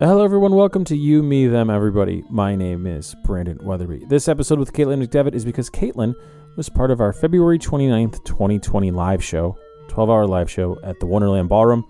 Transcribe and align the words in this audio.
Hello, 0.00 0.24
everyone. 0.24 0.54
Welcome 0.54 0.84
to 0.84 0.96
You, 0.96 1.24
Me, 1.24 1.48
Them, 1.48 1.70
Everybody. 1.70 2.22
My 2.30 2.54
name 2.54 2.86
is 2.86 3.16
Brandon 3.24 3.58
Weatherby. 3.60 4.04
This 4.06 4.28
episode 4.28 4.60
with 4.60 4.72
Caitlin 4.72 5.04
McDevitt 5.04 5.34
is 5.34 5.44
because 5.44 5.68
Caitlin 5.68 6.14
was 6.54 6.68
part 6.68 6.92
of 6.92 7.00
our 7.00 7.12
February 7.12 7.58
29th, 7.58 8.24
2020 8.24 8.92
live 8.92 9.24
show, 9.24 9.58
12 9.88 10.08
hour 10.08 10.24
live 10.24 10.48
show 10.48 10.78
at 10.84 11.00
the 11.00 11.06
Wonderland 11.06 11.48
Ballroom. 11.48 11.84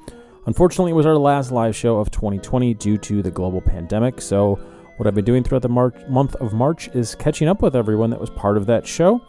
Unfortunately, 0.47 0.93
it 0.93 0.95
was 0.95 1.05
our 1.05 1.19
last 1.19 1.53
live 1.53 1.77
show 1.77 1.99
of 1.99 2.11
2020 2.11 2.73
due 2.73 2.97
to 2.97 3.21
the 3.21 3.31
global 3.31 3.61
pandemic. 3.61 4.23
So, 4.23 4.55
what 4.97 5.07
I've 5.07 5.15
been 5.15 5.27
doing 5.27 5.45
throughout 5.45 5.61
the 5.61 5.69
March, 5.69 5.95
month 6.09 6.35
of 6.37 6.55
March 6.55 6.89
is 6.95 7.15
catching 7.15 7.47
up 7.47 7.61
with 7.61 7.77
everyone 7.77 8.09
that 8.09 8.21
was 8.21 8.31
part 8.31 8.57
of 8.57 8.65
that 8.69 8.87
show. 8.87 9.21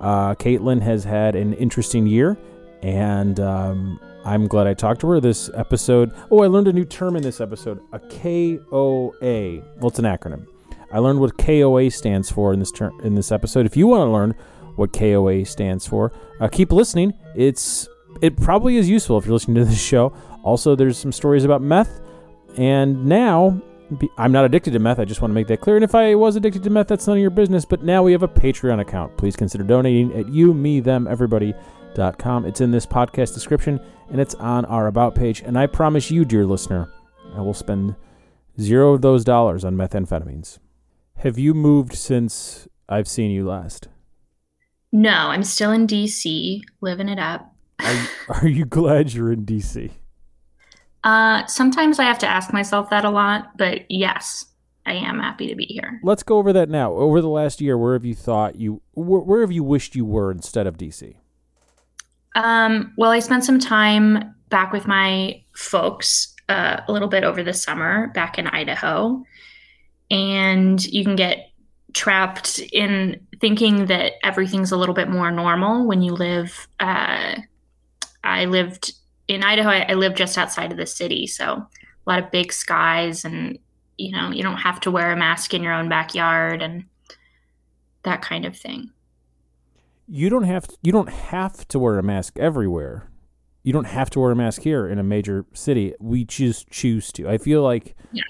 Uh, 0.00 0.36
Caitlin 0.36 0.80
has 0.80 1.02
had 1.02 1.34
an 1.34 1.54
interesting 1.54 2.06
year, 2.06 2.38
and 2.82 3.40
um, 3.40 3.98
I'm 4.24 4.46
glad 4.46 4.66
I 4.66 4.74
talked 4.74 5.00
to 5.00 5.08
her 5.08 5.20
this 5.20 5.50
episode. 5.54 6.12
Oh, 6.30 6.42
I 6.42 6.46
learned 6.46 6.68
a 6.68 6.72
new 6.72 6.84
term 6.84 7.16
in 7.16 7.22
this 7.22 7.40
episode 7.40 7.80
a 7.92 7.98
KOA. 7.98 9.62
Well, 9.78 9.88
it's 9.88 9.98
an 9.98 10.04
acronym. 10.04 10.46
I 10.92 10.98
learned 10.98 11.20
what 11.20 11.38
KOA 11.38 11.90
stands 11.90 12.30
for 12.30 12.52
in 12.52 12.60
this 12.60 12.70
term 12.70 12.98
in 13.02 13.14
this 13.14 13.32
episode. 13.32 13.66
If 13.66 13.76
you 13.76 13.86
want 13.86 14.06
to 14.06 14.12
learn 14.12 14.34
what 14.76 14.92
KOA 14.92 15.44
stands 15.44 15.86
for, 15.86 16.12
uh, 16.40 16.48
keep 16.48 16.70
listening. 16.70 17.14
It's 17.34 17.88
it 18.20 18.36
probably 18.36 18.76
is 18.76 18.88
useful 18.88 19.18
if 19.18 19.24
you're 19.24 19.32
listening 19.32 19.56
to 19.56 19.64
this 19.64 19.82
show. 19.82 20.14
Also, 20.44 20.76
there's 20.76 20.98
some 20.98 21.12
stories 21.12 21.44
about 21.44 21.62
meth, 21.62 22.00
and 22.56 23.06
now 23.06 23.60
I'm 24.18 24.32
not 24.32 24.44
addicted 24.44 24.72
to 24.72 24.78
meth. 24.78 24.98
I 24.98 25.04
just 25.04 25.20
want 25.20 25.30
to 25.30 25.34
make 25.34 25.48
that 25.48 25.60
clear. 25.60 25.76
And 25.76 25.84
if 25.84 25.94
I 25.94 26.14
was 26.14 26.36
addicted 26.36 26.62
to 26.62 26.70
meth, 26.70 26.88
that's 26.88 27.06
none 27.06 27.16
of 27.16 27.20
your 27.20 27.30
business. 27.30 27.64
But 27.64 27.82
now 27.82 28.02
we 28.02 28.12
have 28.12 28.22
a 28.22 28.28
Patreon 28.28 28.80
account. 28.80 29.16
Please 29.16 29.34
consider 29.34 29.64
donating 29.64 30.12
at 30.14 30.28
you, 30.28 30.54
me, 30.54 30.80
them, 30.80 31.08
everybody 31.08 31.54
com. 32.18 32.44
It's 32.44 32.60
in 32.60 32.70
this 32.70 32.86
podcast 32.86 33.34
description 33.34 33.80
and 34.10 34.20
it's 34.20 34.34
on 34.36 34.64
our 34.66 34.86
About 34.86 35.14
page. 35.14 35.40
And 35.40 35.58
I 35.58 35.66
promise 35.66 36.10
you, 36.10 36.24
dear 36.24 36.44
listener, 36.44 36.92
I 37.34 37.40
will 37.40 37.54
spend 37.54 37.96
zero 38.60 38.92
of 38.92 39.00
those 39.00 39.24
dollars 39.24 39.64
on 39.64 39.76
methamphetamines. 39.76 40.58
Have 41.16 41.38
you 41.38 41.54
moved 41.54 41.94
since 41.94 42.68
I've 42.88 43.08
seen 43.08 43.30
you 43.30 43.46
last? 43.46 43.88
No, 44.92 45.10
I'm 45.10 45.44
still 45.44 45.72
in 45.72 45.86
DC, 45.86 46.60
living 46.80 47.08
it 47.08 47.18
up. 47.18 47.54
Are, 47.80 48.08
are 48.28 48.48
you 48.48 48.64
glad 48.64 49.14
you're 49.14 49.32
in 49.32 49.46
DC? 49.46 49.90
Uh, 51.04 51.46
sometimes 51.46 51.98
I 51.98 52.04
have 52.04 52.18
to 52.18 52.28
ask 52.28 52.52
myself 52.52 52.90
that 52.90 53.04
a 53.04 53.10
lot, 53.10 53.56
but 53.56 53.90
yes, 53.90 54.44
I 54.84 54.92
am 54.92 55.18
happy 55.18 55.48
to 55.48 55.54
be 55.54 55.64
here. 55.64 56.00
Let's 56.02 56.22
go 56.22 56.36
over 56.36 56.52
that 56.52 56.68
now. 56.68 56.92
Over 56.92 57.20
the 57.20 57.28
last 57.28 57.60
year, 57.60 57.78
where 57.78 57.94
have 57.94 58.04
you 58.04 58.14
thought 58.14 58.56
you, 58.56 58.82
where, 58.92 59.20
where 59.20 59.40
have 59.40 59.52
you 59.52 59.64
wished 59.64 59.96
you 59.96 60.04
were 60.04 60.30
instead 60.30 60.66
of 60.66 60.76
DC? 60.76 61.14
Um, 62.34 62.92
well, 62.96 63.10
I 63.10 63.20
spent 63.20 63.44
some 63.44 63.58
time 63.58 64.34
back 64.48 64.72
with 64.72 64.86
my 64.86 65.42
folks 65.54 66.34
uh, 66.48 66.80
a 66.86 66.92
little 66.92 67.08
bit 67.08 67.24
over 67.24 67.42
the 67.42 67.52
summer 67.52 68.08
back 68.08 68.38
in 68.38 68.46
Idaho. 68.46 69.24
And 70.10 70.84
you 70.84 71.04
can 71.04 71.16
get 71.16 71.50
trapped 71.94 72.58
in 72.72 73.26
thinking 73.40 73.86
that 73.86 74.14
everything's 74.22 74.72
a 74.72 74.76
little 74.76 74.94
bit 74.94 75.08
more 75.08 75.30
normal 75.30 75.86
when 75.86 76.02
you 76.02 76.12
live. 76.12 76.68
Uh, 76.78 77.36
I 78.22 78.44
lived 78.44 78.92
in 79.28 79.42
Idaho, 79.42 79.70
I, 79.70 79.86
I 79.88 79.94
lived 79.94 80.16
just 80.16 80.36
outside 80.36 80.72
of 80.72 80.78
the 80.78 80.86
city. 80.86 81.26
So 81.26 81.44
a 81.46 81.66
lot 82.06 82.22
of 82.22 82.30
big 82.30 82.52
skies, 82.52 83.24
and 83.24 83.58
you 83.96 84.12
know, 84.12 84.30
you 84.30 84.42
don't 84.42 84.58
have 84.58 84.80
to 84.80 84.90
wear 84.90 85.12
a 85.12 85.16
mask 85.16 85.54
in 85.54 85.62
your 85.62 85.72
own 85.72 85.88
backyard 85.88 86.62
and 86.62 86.84
that 88.02 88.20
kind 88.20 88.44
of 88.44 88.56
thing 88.56 88.91
you 90.06 90.30
don't 90.30 90.44
have 90.44 90.66
to, 90.66 90.76
you 90.82 90.92
don't 90.92 91.08
have 91.08 91.66
to 91.68 91.78
wear 91.78 91.98
a 91.98 92.02
mask 92.02 92.38
everywhere. 92.38 93.08
You 93.62 93.72
don't 93.72 93.86
have 93.86 94.10
to 94.10 94.20
wear 94.20 94.32
a 94.32 94.36
mask 94.36 94.62
here 94.62 94.88
in 94.88 94.98
a 94.98 95.04
major 95.04 95.46
city. 95.52 95.94
We 96.00 96.24
choose 96.24 96.64
choose 96.68 97.12
to. 97.12 97.28
I 97.28 97.38
feel 97.38 97.62
like 97.62 97.94
yes. 98.12 98.24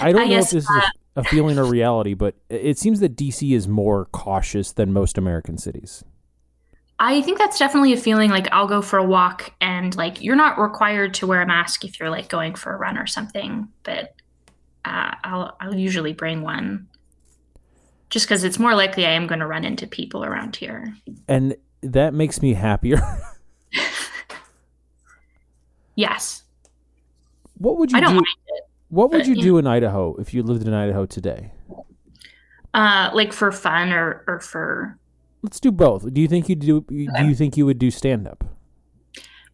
I 0.00 0.12
don't 0.12 0.22
I 0.22 0.26
know 0.26 0.38
if 0.38 0.50
this 0.50 0.54
uh, 0.54 0.58
is 0.58 0.84
a, 1.16 1.20
a 1.20 1.24
feeling 1.24 1.58
or 1.58 1.64
reality, 1.64 2.14
but 2.14 2.34
it 2.48 2.78
seems 2.78 3.00
that 3.00 3.14
DC 3.14 3.54
is 3.54 3.68
more 3.68 4.06
cautious 4.06 4.72
than 4.72 4.92
most 4.92 5.18
American 5.18 5.58
cities. 5.58 6.02
I 6.98 7.22
think 7.22 7.38
that's 7.38 7.58
definitely 7.58 7.94
a 7.94 7.96
feeling 7.96 8.30
like 8.30 8.46
I'll 8.52 8.66
go 8.66 8.82
for 8.82 8.98
a 8.98 9.04
walk 9.04 9.54
and 9.60 9.96
like 9.96 10.22
you're 10.22 10.36
not 10.36 10.58
required 10.58 11.14
to 11.14 11.26
wear 11.26 11.40
a 11.40 11.46
mask 11.46 11.84
if 11.84 11.98
you're 11.98 12.10
like 12.10 12.28
going 12.28 12.54
for 12.54 12.74
a 12.74 12.76
run 12.76 12.98
or 12.98 13.06
something, 13.06 13.68
but 13.82 14.14
uh, 14.84 15.14
I'll 15.24 15.56
I'll 15.60 15.74
usually 15.74 16.12
bring 16.12 16.42
one 16.42 16.88
just 18.10 18.26
because 18.26 18.44
it's 18.44 18.58
more 18.58 18.74
likely 18.74 19.06
I 19.06 19.12
am 19.12 19.26
going 19.26 19.38
to 19.38 19.46
run 19.46 19.64
into 19.64 19.86
people 19.86 20.24
around 20.24 20.56
here. 20.56 20.94
And 21.28 21.56
that 21.82 22.12
makes 22.12 22.42
me 22.42 22.54
happier. 22.54 23.00
yes. 25.94 26.42
What 27.58 27.78
would 27.78 27.92
you 27.92 27.98
I 27.98 28.00
don't 28.00 28.10
do? 28.10 28.16
Mind 28.16 28.26
it, 28.48 28.64
what 28.88 29.12
would 29.12 29.26
you 29.26 29.36
do 29.36 29.58
in 29.58 29.66
Idaho 29.66 30.16
if 30.16 30.34
you 30.34 30.42
lived 30.42 30.66
in 30.66 30.74
Idaho 30.74 31.06
today? 31.06 31.52
Uh, 32.74 33.10
like 33.14 33.32
for 33.32 33.52
fun 33.52 33.92
or 33.92 34.24
or 34.26 34.40
for. 34.40 34.98
Let's 35.42 35.60
do 35.60 35.70
both. 35.70 36.12
Do 36.12 36.20
you 36.20 36.28
think 36.28 36.48
you 36.48 36.56
do? 36.56 36.80
Do 36.82 37.24
you 37.24 37.34
think 37.34 37.56
you 37.56 37.66
would 37.66 37.78
do 37.78 37.90
stand 37.90 38.26
up? 38.26 38.44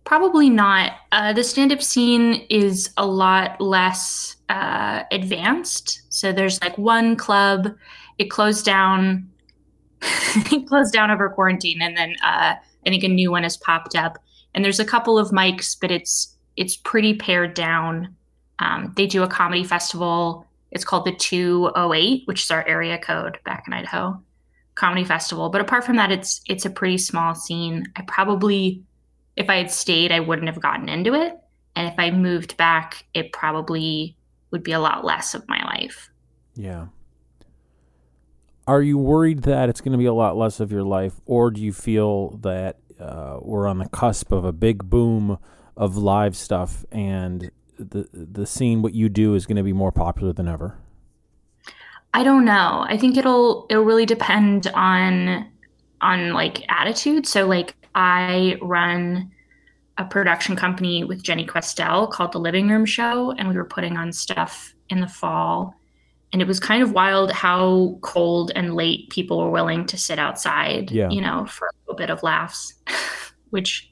Probably 0.05 0.49
not. 0.49 0.93
Uh, 1.13 1.33
the 1.33 1.43
stand 1.43 1.73
up 1.73 1.83
scene 1.83 2.47
is 2.49 2.91
a 2.97 3.05
lot 3.05 3.61
less 3.61 4.37
uh, 4.49 5.03
advanced. 5.11 6.03
So 6.11 6.33
there's 6.33 6.63
like 6.63 6.79
one 6.79 7.17
club 7.17 7.75
it 8.19 8.31
closed 8.31 8.65
down. 8.65 9.31
it 10.03 10.67
closed 10.69 10.93
down 10.93 11.11
over 11.11 11.29
quarantine, 11.31 11.81
and 11.81 11.97
then 11.97 12.15
uh, 12.25 12.55
I 12.55 12.89
think 12.89 13.05
a 13.05 13.09
new 13.09 13.31
one 13.31 13.43
has 13.43 13.57
popped 13.57 13.95
up. 13.95 14.19
And 14.55 14.65
there's 14.65 14.81
a 14.81 14.85
couple 14.85 15.19
of 15.19 15.31
mics, 15.31 15.77
but 15.79 15.91
it's 15.91 16.37
it's 16.57 16.77
pretty 16.77 17.15
pared 17.15 17.55
down. 17.55 18.15
Um, 18.59 18.93
they 18.97 19.07
do 19.07 19.23
a 19.23 19.29
comedy 19.29 19.65
festival. 19.65 20.47
It's 20.71 20.85
called 20.85 21.05
the 21.05 21.13
208, 21.13 22.23
which 22.27 22.43
is 22.43 22.51
our 22.51 22.67
area 22.67 22.99
code 22.99 23.39
back 23.45 23.65
in 23.67 23.73
Idaho 23.73 24.21
comedy 24.77 25.05
festival. 25.05 25.49
But 25.49 25.61
apart 25.61 25.85
from 25.85 25.97
that, 25.97 26.13
it's 26.13 26.41
it's 26.47 26.65
a 26.65 26.71
pretty 26.71 26.99
small 26.99 27.35
scene. 27.35 27.87
I 27.97 28.03
probably, 28.03 28.85
if 29.37 29.51
I 29.51 29.57
had 29.57 29.71
stayed, 29.73 30.13
I 30.13 30.21
wouldn't 30.21 30.49
have 30.49 30.63
gotten 30.63 30.89
into 30.89 31.15
it. 31.15 31.37
And 31.75 31.89
if 31.89 31.95
I 31.99 32.11
moved 32.11 32.57
back, 32.57 33.05
it 33.13 33.33
probably 33.33 34.17
would 34.51 34.63
be 34.63 34.73
a 34.73 34.81
lot 34.81 35.05
less 35.05 35.35
of 35.35 35.47
my 35.49 35.63
life. 35.65 36.11
Yeah. 36.55 36.87
Are 38.67 38.83
you 38.83 38.99
worried 38.99 39.43
that 39.43 39.69
it's 39.69 39.81
going 39.81 39.93
to 39.93 39.99
be 39.99 40.07
a 40.07 40.13
lot 40.13 40.37
less 40.37 40.59
of 40.59 40.73
your 40.73 40.83
life, 40.83 41.21
or 41.25 41.51
do 41.51 41.63
you 41.63 41.73
feel 41.73 42.37
that 42.39 42.79
uh, 43.01 43.39
we're 43.41 43.67
on 43.69 43.79
the 43.79 43.89
cusp 43.89 44.33
of 44.33 44.45
a 44.45 44.53
big 44.53 44.91
boom 44.91 45.39
of 45.77 45.97
live 45.97 46.37
stuff, 46.37 46.85
and 46.91 47.51
the 47.79 48.09
the 48.13 48.47
scene 48.47 48.83
what 48.83 48.95
you 48.95 49.09
do 49.09 49.35
is 49.35 49.47
going 49.47 49.57
to 49.57 49.63
be 49.63 49.73
more 49.73 49.93
popular 49.93 50.33
than 50.33 50.49
ever? 50.49 50.79
I 52.13 52.25
don't 52.25 52.45
know. 52.45 52.85
I 52.89 52.97
think 52.97 53.17
it'll 53.17 53.67
it'll 53.71 53.85
really 53.85 54.07
depend 54.07 54.67
on 54.69 55.47
on 56.01 56.33
like 56.33 56.65
attitude. 56.69 57.27
So 57.27 57.47
like 57.47 57.77
I 57.95 58.59
run 58.61 59.31
a 59.99 60.05
production 60.05 60.57
company 60.57 61.05
with 61.05 61.23
Jenny 61.23 61.47
Questel 61.47 62.11
called 62.11 62.33
The 62.33 62.39
Living 62.39 62.69
Room 62.69 62.85
Show, 62.85 63.31
and 63.33 63.49
we 63.49 63.55
were 63.55 63.65
putting 63.65 63.97
on 63.97 64.13
stuff 64.13 64.75
in 64.89 65.01
the 65.01 65.09
fall 65.09 65.75
and 66.33 66.43
it 66.43 66.49
was 66.49 66.61
kind 66.61 66.83
of 66.83 66.93
wild 66.93 67.31
how 67.31 67.99
cold 68.03 68.51
and 68.55 68.75
late 68.75 69.09
people 69.11 69.39
were 69.39 69.51
willing 69.51 69.87
to 69.87 69.97
sit 69.97 70.19
outside 70.19 70.91
yeah. 70.91 71.09
you 71.11 71.21
know 71.21 71.47
for 71.47 71.67
a 71.69 71.71
little 71.85 71.97
bit 71.97 72.11
of 72.11 72.23
laughs 72.23 72.75
which 73.51 73.91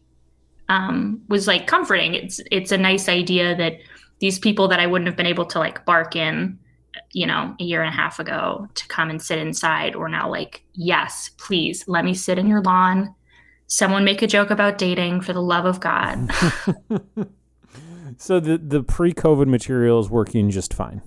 um, 0.69 1.21
was 1.29 1.47
like 1.47 1.67
comforting. 1.67 2.15
It's 2.15 2.41
it's 2.51 2.73
a 2.73 2.79
nice 2.79 3.09
idea 3.09 3.57
that 3.57 3.75
these 4.21 4.39
people 4.39 4.69
that 4.69 4.81
i 4.81 4.87
wouldn't 4.87 5.09
have 5.09 5.17
been 5.17 5.27
able 5.27 5.45
to 5.45 5.59
like 5.59 5.85
bark 5.85 6.17
in 6.17 6.59
you 7.13 7.27
know 7.27 7.55
a 7.59 7.65
year 7.65 7.83
and 7.83 7.93
a 7.93 7.97
half 7.97 8.19
ago 8.19 8.67
to 8.75 8.87
come 8.89 9.11
and 9.11 9.21
sit 9.21 9.39
inside 9.39 9.95
or 9.95 10.09
now 10.09 10.31
like 10.31 10.63
yes 10.73 11.31
please 11.37 11.85
let 11.89 12.05
me 12.05 12.15
sit 12.15 12.39
in 12.39 12.47
your 12.47 12.63
lawn. 12.63 13.15
Someone 13.67 14.05
make 14.05 14.23
a 14.23 14.27
joke 14.27 14.51
about 14.51 14.79
dating 14.79 15.23
for 15.23 15.33
the 15.33 15.43
love 15.43 15.65
of 15.65 15.81
god. 15.81 16.31
So 18.17 18.39
the 18.39 18.59
the 18.59 18.85
pre-covid 18.85 19.49
material 19.49 19.99
is 19.99 20.09
working 20.09 20.49
just 20.49 20.73
fine 20.73 21.03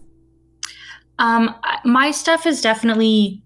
um, 1.20 1.56
my 1.84 2.12
stuff 2.12 2.46
is 2.46 2.62
definitely 2.62 3.42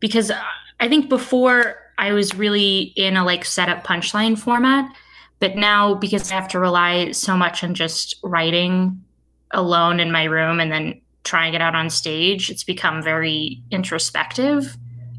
because 0.00 0.32
I 0.80 0.88
think 0.88 1.08
before 1.08 1.76
I 1.98 2.12
was 2.12 2.34
really 2.34 2.94
in 2.96 3.16
a 3.16 3.24
like 3.24 3.44
setup 3.44 3.86
punchline 3.86 4.38
format, 4.38 4.90
but 5.38 5.56
now 5.56 5.94
because 5.94 6.32
I 6.32 6.34
have 6.34 6.48
to 6.48 6.58
rely 6.58 7.12
so 7.12 7.36
much 7.36 7.62
on 7.62 7.74
just 7.74 8.16
writing 8.22 9.02
alone 9.50 10.00
in 10.00 10.10
my 10.10 10.24
room 10.24 10.60
and 10.60 10.72
then 10.72 11.00
trying 11.24 11.54
it 11.54 11.60
out 11.60 11.74
on 11.74 11.90
stage, 11.90 12.50
it's 12.50 12.64
become 12.64 13.02
very 13.02 13.62
introspective. 13.70 14.76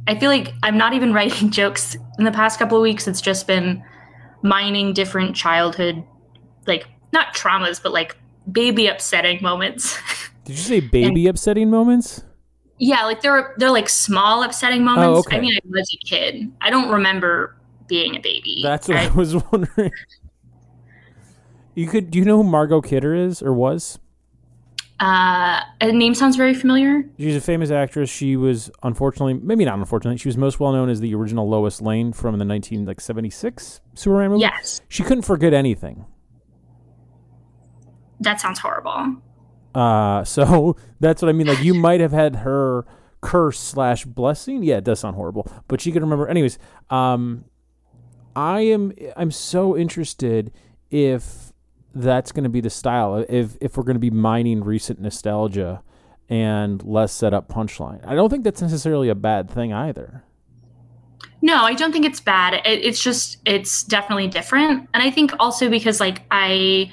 I 0.08 0.18
feel 0.18 0.30
like 0.30 0.54
I'm 0.64 0.78
not 0.78 0.94
even 0.94 1.14
writing 1.14 1.52
jokes 1.52 1.96
in 2.18 2.26
the 2.26 2.32
past 2.32 2.58
couple 2.58 2.78
of 2.78 2.84
weeks. 2.84 3.08
It's 3.08 3.22
just 3.22 3.46
been 3.46 3.84
mining 4.42 4.94
different 4.94 5.36
childhood, 5.36 6.04
like 6.66 6.88
not 7.14 7.36
traumas, 7.36 7.82
but 7.82 7.92
like 7.92 8.18
baby 8.52 8.88
upsetting 8.88 9.42
moments. 9.42 10.00
Did 10.46 10.54
you 10.54 10.64
say 10.64 10.80
baby 10.80 11.28
and, 11.28 11.36
upsetting 11.36 11.70
moments? 11.70 12.24
Yeah, 12.78 13.06
like 13.06 13.22
they're 13.22 13.54
they're 13.58 13.72
like 13.72 13.90
small 13.90 14.44
upsetting 14.44 14.84
moments. 14.84 15.08
Oh, 15.08 15.20
okay. 15.20 15.38
I 15.38 15.40
mean, 15.40 15.54
I 15.54 15.60
was 15.70 15.96
a 16.02 16.06
kid. 16.06 16.52
I 16.62 16.70
don't 16.70 16.90
remember 16.90 17.56
being 17.88 18.16
a 18.16 18.20
baby. 18.20 18.62
That's 18.64 18.88
what 18.88 18.98
I, 18.98 19.06
I 19.06 19.10
was 19.16 19.36
wondering. 19.52 19.92
You 21.76 21.88
could 21.88 22.12
do 22.12 22.20
you 22.20 22.26
know 22.26 22.38
who 22.38 22.44
Margot 22.44 22.82
Kidder 22.82 23.14
is 23.14 23.42
or 23.42 23.54
was? 23.54 24.00
Uh, 25.00 25.62
a 25.82 25.92
name 25.92 26.14
sounds 26.14 26.36
very 26.36 26.54
familiar. 26.54 27.04
She's 27.18 27.36
a 27.36 27.42
famous 27.42 27.72
actress. 27.72 28.08
She 28.08 28.36
was 28.36 28.70
unfortunately, 28.84 29.34
maybe 29.34 29.66
not 29.66 29.80
unfortunately, 29.80 30.20
she 30.20 30.28
was 30.28 30.38
most 30.38 30.60
well 30.60 30.72
known 30.72 30.90
as 30.90 31.00
the 31.00 31.16
original 31.16 31.50
Lois 31.50 31.82
Lane 31.82 32.14
from 32.14 32.38
the 32.38 32.46
1976 32.46 33.82
Superman 33.96 34.30
movie. 34.30 34.42
Yes. 34.42 34.82
She 34.90 35.02
couldn't 35.02 35.24
forget 35.24 35.56
anything. 35.56 36.06
That 38.20 38.40
sounds 38.40 38.60
horrible. 38.60 39.18
Uh, 39.74 40.24
so 40.26 40.76
that's 41.00 41.22
what 41.22 41.30
I 41.30 41.34
mean. 41.34 41.48
Like 41.48 41.64
you 41.64 41.74
might 41.74 42.00
have 42.00 42.12
had 42.12 42.38
her 42.38 42.86
curse 43.22 43.60
slash 43.60 44.06
blessing. 44.06 44.64
Yeah, 44.64 44.78
it 44.78 44.84
does 44.84 45.00
sound 45.00 45.16
horrible, 45.16 45.52
but 45.68 45.82
she 45.82 45.92
could 45.92 46.02
remember. 46.02 46.28
Anyways, 46.28 46.58
um, 46.90 47.46
I 48.36 48.62
am 48.62 48.94
I'm 49.16 49.32
so 49.32 49.78
interested 49.78 50.52
if 50.90 51.54
that's 51.94 52.32
going 52.32 52.44
to 52.44 52.50
be 52.50 52.62
the 52.62 52.70
style. 52.70 53.26
If 53.30 53.58
if 53.62 53.78
we're 53.78 53.84
going 53.84 53.96
to 53.96 54.00
be 54.00 54.10
mining 54.10 54.64
recent 54.64 55.00
nostalgia 55.00 55.84
and 56.30 56.84
less 56.84 57.14
set 57.14 57.34
up 57.34 57.48
punchline, 57.48 58.06
I 58.06 58.16
don't 58.16 58.30
think 58.30 58.44
that's 58.44 58.62
necessarily 58.62 59.10
a 59.10 59.16
bad 59.16 59.50
thing 59.50 59.74
either. 59.74 60.24
No, 61.44 61.64
I 61.64 61.74
don't 61.74 61.92
think 61.92 62.06
it's 62.06 62.20
bad. 62.20 62.54
It, 62.66 62.84
it's 62.84 63.02
just 63.02 63.38
it's 63.46 63.84
definitely 63.84 64.28
different, 64.28 64.90
and 64.94 65.04
I 65.04 65.12
think 65.12 65.34
also 65.40 65.70
because 65.70 66.00
like 66.00 66.22
I 66.32 66.92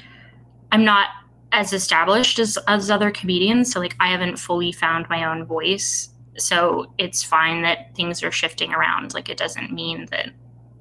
I'm 0.72 0.84
not 0.84 1.08
as 1.52 1.72
established 1.72 2.38
as 2.38 2.58
as 2.66 2.90
other 2.90 3.10
comedians, 3.10 3.72
so 3.72 3.80
like 3.80 3.96
I 4.00 4.08
haven't 4.08 4.38
fully 4.38 4.72
found 4.72 5.08
my 5.08 5.24
own 5.24 5.44
voice. 5.44 6.10
So 6.36 6.92
it's 6.98 7.22
fine 7.22 7.62
that 7.62 7.94
things 7.96 8.22
are 8.22 8.30
shifting 8.30 8.72
around. 8.72 9.14
Like 9.14 9.28
it 9.28 9.36
doesn't 9.36 9.72
mean 9.72 10.06
that 10.10 10.30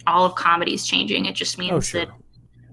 all 0.06 0.26
of 0.26 0.36
comedy 0.36 0.74
is 0.74 0.86
changing. 0.86 1.26
It 1.26 1.36
just 1.36 1.58
means 1.58 1.74
oh, 1.74 1.80
sure. 1.80 2.06
that 2.06 2.14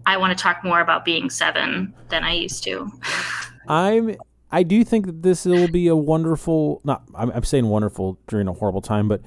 I 0.07 0.17
want 0.17 0.37
to 0.37 0.43
talk 0.43 0.63
more 0.65 0.81
about 0.81 1.05
being 1.05 1.31
seven 1.31 1.95
than 2.09 2.25
I 2.25 2.33
used 2.33 2.65
to. 2.65 2.91
I'm. 3.69 4.17
I 4.51 4.63
do 4.63 4.85
think 4.85 5.07
that 5.07 5.23
this 5.23 5.45
will 5.47 5.69
be 5.69 5.89
a 5.89 5.97
wonderful. 5.97 6.81
Not. 6.85 7.03
I'm, 7.15 7.31
I'm 7.31 7.45
saying 7.45 7.67
wonderful 7.67 8.19
during 8.29 8.49
a 8.49 8.53
horrible 8.53 8.83
time, 8.83 9.09
but 9.09 9.23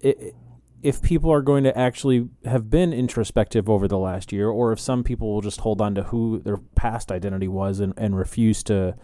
it, 0.00 0.34
if 0.82 1.00
people 1.00 1.30
are 1.30 1.42
going 1.42 1.64
to 1.64 1.76
actually 1.78 2.28
have 2.44 2.68
been 2.68 2.92
introspective 2.92 3.68
over 3.68 3.86
the 3.86 3.98
last 3.98 4.32
year, 4.32 4.48
or 4.48 4.72
if 4.72 4.80
some 4.80 5.04
people 5.04 5.32
will 5.32 5.40
just 5.40 5.60
hold 5.60 5.80
on 5.80 5.94
to 5.94 6.04
who 6.04 6.40
their 6.40 6.56
past 6.74 7.12
identity 7.12 7.48
was 7.48 7.80
and, 7.80 7.94
and 7.96 8.16
refuse 8.16 8.62
to 8.64 8.94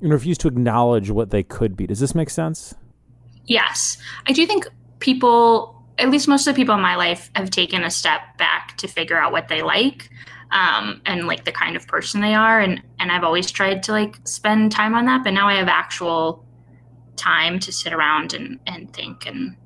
and 0.00 0.12
refuse 0.12 0.36
to 0.38 0.48
acknowledge 0.48 1.10
what 1.10 1.30
they 1.30 1.42
could 1.42 1.76
be. 1.76 1.86
Does 1.86 2.00
this 2.00 2.14
make 2.14 2.30
sense? 2.30 2.74
Yes, 3.44 3.98
I 4.26 4.32
do 4.32 4.46
think 4.46 4.66
people. 4.98 5.78
At 5.98 6.10
least 6.10 6.26
most 6.26 6.46
of 6.46 6.54
the 6.54 6.58
people 6.58 6.74
in 6.74 6.80
my 6.80 6.96
life 6.96 7.30
have 7.36 7.50
taken 7.50 7.84
a 7.84 7.90
step 7.90 8.22
back 8.38 8.78
to 8.78 8.88
figure 8.88 9.20
out 9.20 9.30
what 9.30 9.48
they 9.48 9.62
like 9.62 10.08
um, 10.52 11.02
and 11.04 11.26
like 11.26 11.44
the 11.44 11.52
kind 11.52 11.76
of 11.76 11.86
person 11.86 12.22
they 12.22 12.34
are 12.34 12.60
and 12.60 12.82
and 12.98 13.12
I've 13.12 13.24
always 13.24 13.50
tried 13.50 13.82
to 13.84 13.92
like 13.92 14.16
spend 14.24 14.72
time 14.72 14.94
on 14.94 15.04
that 15.04 15.22
but 15.22 15.32
now 15.32 15.48
I 15.48 15.56
have 15.56 15.68
actual 15.68 16.44
time 17.16 17.58
to 17.60 17.72
sit 17.72 17.92
around 17.92 18.32
and 18.32 18.58
and 18.66 18.92
think 18.92 19.26
and 19.26 19.56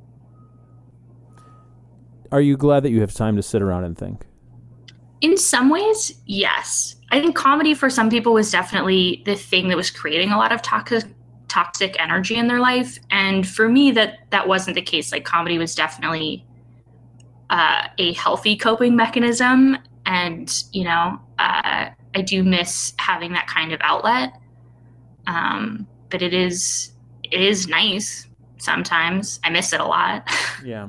Are 2.33 2.41
you 2.41 2.57
glad 2.57 2.83
that 2.83 2.91
you 2.91 3.01
have 3.01 3.15
time 3.15 3.37
to 3.37 3.43
sit 3.43 3.63
around 3.63 3.85
and 3.85 3.97
think? 3.97 4.27
In 5.21 5.37
some 5.37 5.71
ways, 5.71 6.13
yes. 6.27 6.97
I 7.11 7.21
think 7.21 7.35
comedy 7.37 7.75
for 7.75 7.89
some 7.89 8.11
people 8.11 8.35
was 8.35 8.51
definitely 8.51 9.23
the 9.25 9.35
thing 9.35 9.69
that 9.69 9.77
was 9.77 9.91
creating 9.91 10.31
a 10.31 10.37
lot 10.37 10.53
of 10.53 10.63
toxic 10.63 11.05
toxic 11.49 11.99
energy 12.01 12.35
in 12.35 12.49
their 12.49 12.61
life. 12.61 12.99
And 13.11 13.47
for 13.47 13.69
me 13.69 13.93
that 13.93 14.19
that 14.31 14.47
wasn't 14.49 14.75
the 14.75 14.83
case. 14.83 15.13
Like 15.13 15.25
comedy 15.25 15.59
was 15.59 15.75
definitely 15.75 16.45
uh, 17.49 17.87
a 17.99 18.13
healthy 18.15 18.57
coping 18.57 18.97
mechanism. 18.97 19.79
And 20.05 20.53
you 20.73 20.85
know 20.85 21.21
uh, 21.39 21.91
i 22.15 22.23
do 22.23 22.45
miss 22.45 22.93
having 22.99 23.33
that 23.33 23.47
kind 23.47 23.73
of 23.73 23.81
outlet. 23.83 24.33
Um, 25.27 25.87
but 26.11 26.21
it 26.21 26.35
is 26.35 26.93
it 27.23 27.41
is 27.41 27.69
nice 27.69 28.27
sometimes. 28.59 29.41
I 29.45 29.51
miss 29.51 29.73
it 29.73 29.81
a 29.81 29.87
lot. 29.87 30.29
Yeah 30.65 30.89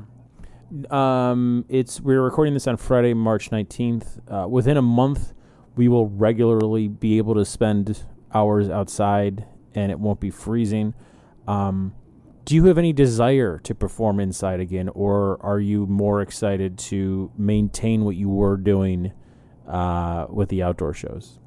um, 0.89 1.65
it's 1.69 2.01
we're 2.01 2.21
recording 2.21 2.53
this 2.53 2.67
on 2.67 2.77
friday 2.77 3.13
march 3.13 3.49
19th 3.51 4.19
uh, 4.29 4.47
within 4.47 4.77
a 4.77 4.81
month 4.81 5.33
we 5.75 5.87
will 5.87 6.07
regularly 6.09 6.87
be 6.87 7.17
able 7.17 7.35
to 7.35 7.45
spend 7.45 8.03
hours 8.33 8.69
outside 8.69 9.45
and 9.75 9.91
it 9.91 9.99
won't 9.99 10.19
be 10.19 10.29
freezing 10.29 10.93
um, 11.47 11.93
do 12.47 12.55
you 12.55 12.63
have 12.65 12.77
any 12.77 12.93
desire 12.93 13.59
to 13.59 13.75
perform 13.75 14.21
inside 14.21 14.61
again, 14.61 14.87
or 14.89 15.37
are 15.41 15.59
you 15.59 15.85
more 15.85 16.21
excited 16.21 16.77
to 16.77 17.29
maintain 17.37 18.05
what 18.05 18.15
you 18.15 18.29
were 18.29 18.55
doing 18.55 19.11
uh, 19.67 20.27
with 20.29 20.47
the 20.47 20.63
outdoor 20.63 20.93
shows? 20.93 21.39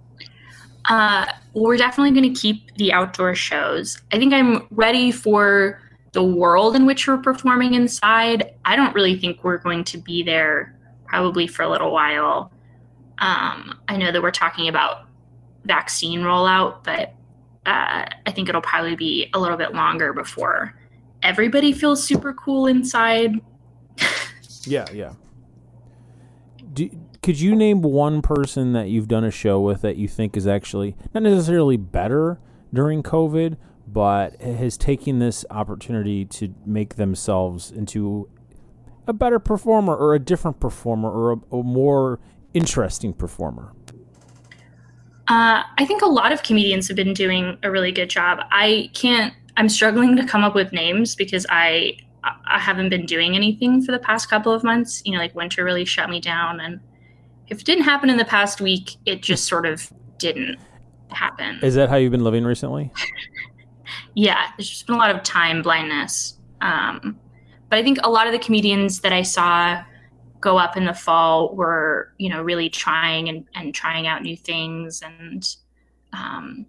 Uh, 0.91 1.25
we're 1.55 1.79
definitely 1.79 2.11
going 2.11 2.35
to 2.35 2.39
keep 2.39 2.75
the 2.75 2.93
outdoor 2.93 3.35
shows. 3.35 3.99
I 4.13 4.19
think 4.19 4.35
I'm 4.35 4.67
ready 4.71 5.11
for 5.11 5.81
the 6.13 6.23
world 6.23 6.75
in 6.77 6.87
which 6.87 7.07
we're 7.07 7.19
performing 7.19 7.75
inside. 7.75 8.55
I 8.65 8.77
don't 8.77 8.95
really 8.95 9.19
think 9.19 9.45
we're 9.45 9.59
going 9.59 9.85
to 9.85 9.99
be 9.99 10.23
there 10.23 10.77
probably 11.07 11.47
for 11.47 11.63
a 11.63 11.69
little 11.69 11.93
while. 11.93 12.53
Um, 13.19 13.79
I 13.89 13.97
know 13.97 14.11
that 14.13 14.23
we're 14.23 14.31
talking 14.31 14.69
about 14.69 15.07
vaccine 15.65 16.21
rollout, 16.21 16.85
but 16.85 17.15
uh, 17.67 18.07
I 18.27 18.33
think 18.33 18.49
it'll 18.49 18.63
probably 18.63 18.97
be 18.97 19.31
a 19.35 19.39
little 19.39 19.57
bit 19.57 19.75
longer 19.75 20.13
before 20.13 20.75
everybody 21.23 21.73
feels 21.73 22.03
super 22.03 22.33
cool 22.33 22.67
inside. 22.67 23.41
yeah, 24.65 24.87
yeah. 24.93 25.13
Do, 26.73 26.91
could 27.23 27.41
you 27.41 27.55
name 27.55 27.83
one 27.83 28.23
person 28.23 28.73
that 28.73 28.89
you've 28.89 29.09
done 29.09 29.25
a 29.25 29.31
show 29.31 29.61
with 29.61 29.83
that 29.83 29.97
you 29.97 30.09
think 30.09 30.37
is 30.37 30.47
actually 30.47 30.97
not 31.13 31.23
necessarily 31.23 31.77
better 31.77 32.39
during 32.73 33.03
COVID, 33.03 33.57
but 33.93 34.41
has 34.41 34.77
taken 34.77 35.19
this 35.19 35.45
opportunity 35.51 36.25
to 36.25 36.55
make 36.65 36.97
themselves 36.97 37.71
into 37.71 38.29
a 39.07 39.13
better 39.13 39.39
performer 39.39 39.95
or 39.95 40.15
a 40.15 40.19
different 40.19 40.61
performer 40.61 41.11
or 41.11 41.33
a, 41.33 41.57
a 41.57 41.63
more 41.63 42.21
interesting 42.55 43.13
performer? 43.13 43.73
Uh, 45.29 45.63
I 45.79 45.85
think 45.87 46.03
a 46.03 46.07
lot 46.07 46.33
of 46.33 46.43
comedians 46.43 46.89
have 46.89 46.97
been 46.97 47.15
doing 47.15 47.57
a 47.63 47.71
really 47.71 47.93
good 47.93 48.11
job. 48.11 48.41
I 48.51 48.91
can't 48.95 49.33
I'm 49.57 49.69
struggling 49.69 50.17
to 50.17 50.25
come 50.25 50.43
up 50.43 50.55
with 50.55 50.73
names 50.73 51.15
because 51.15 51.47
I 51.51 51.99
I 52.23 52.59
haven't 52.59 52.89
been 52.89 53.07
doing 53.07 53.35
anything 53.35 53.83
for 53.83 53.93
the 53.93 53.99
past 53.99 54.29
couple 54.29 54.53
of 54.53 54.65
months. 54.65 55.03
You 55.05 55.13
know, 55.13 55.19
like 55.19 55.35
winter 55.35 55.65
really 55.65 55.85
shut 55.85 56.09
me 56.09 56.21
down, 56.21 56.61
and 56.61 56.81
if 57.49 57.61
it 57.61 57.67
didn't 57.67 57.85
happen 57.85 58.11
in 58.11 58.17
the 58.17 58.25
past 58.25 58.61
week, 58.61 58.97
it 59.07 59.23
just 59.23 59.45
sort 59.45 59.67
of 59.67 59.93
didn't 60.19 60.59
happen. 61.09 61.59
Is 61.63 61.75
that 61.75 61.89
how 61.89 61.97
you've 61.97 62.13
been 62.13 62.25
living 62.25 62.45
recently? 62.45 62.91
yeah, 64.15 64.49
there's 64.57 64.69
just 64.69 64.87
been 64.87 64.97
a 64.97 64.99
lot 64.99 65.15
of 65.15 65.23
time 65.23 65.63
blindness. 65.63 66.37
Um, 66.61 67.19
but 67.69 67.79
I 67.79 67.83
think 67.83 67.99
a 68.03 68.11
lot 68.11 68.27
of 68.27 68.33
the 68.33 68.39
comedians 68.39 69.01
that 69.01 69.13
I 69.13 69.23
saw 69.23 69.83
go 70.41 70.59
up 70.59 70.77
in 70.77 70.85
the 70.85 70.95
fall 70.95 71.55
were, 71.55 72.13
you 72.19 72.29
know, 72.29 72.43
really 72.43 72.69
trying 72.69 73.29
and, 73.29 73.47
and 73.55 73.75
trying 73.75 74.07
out 74.07 74.23
new 74.23 74.37
things 74.37 75.03
and 75.03 75.57
um, 76.13 76.67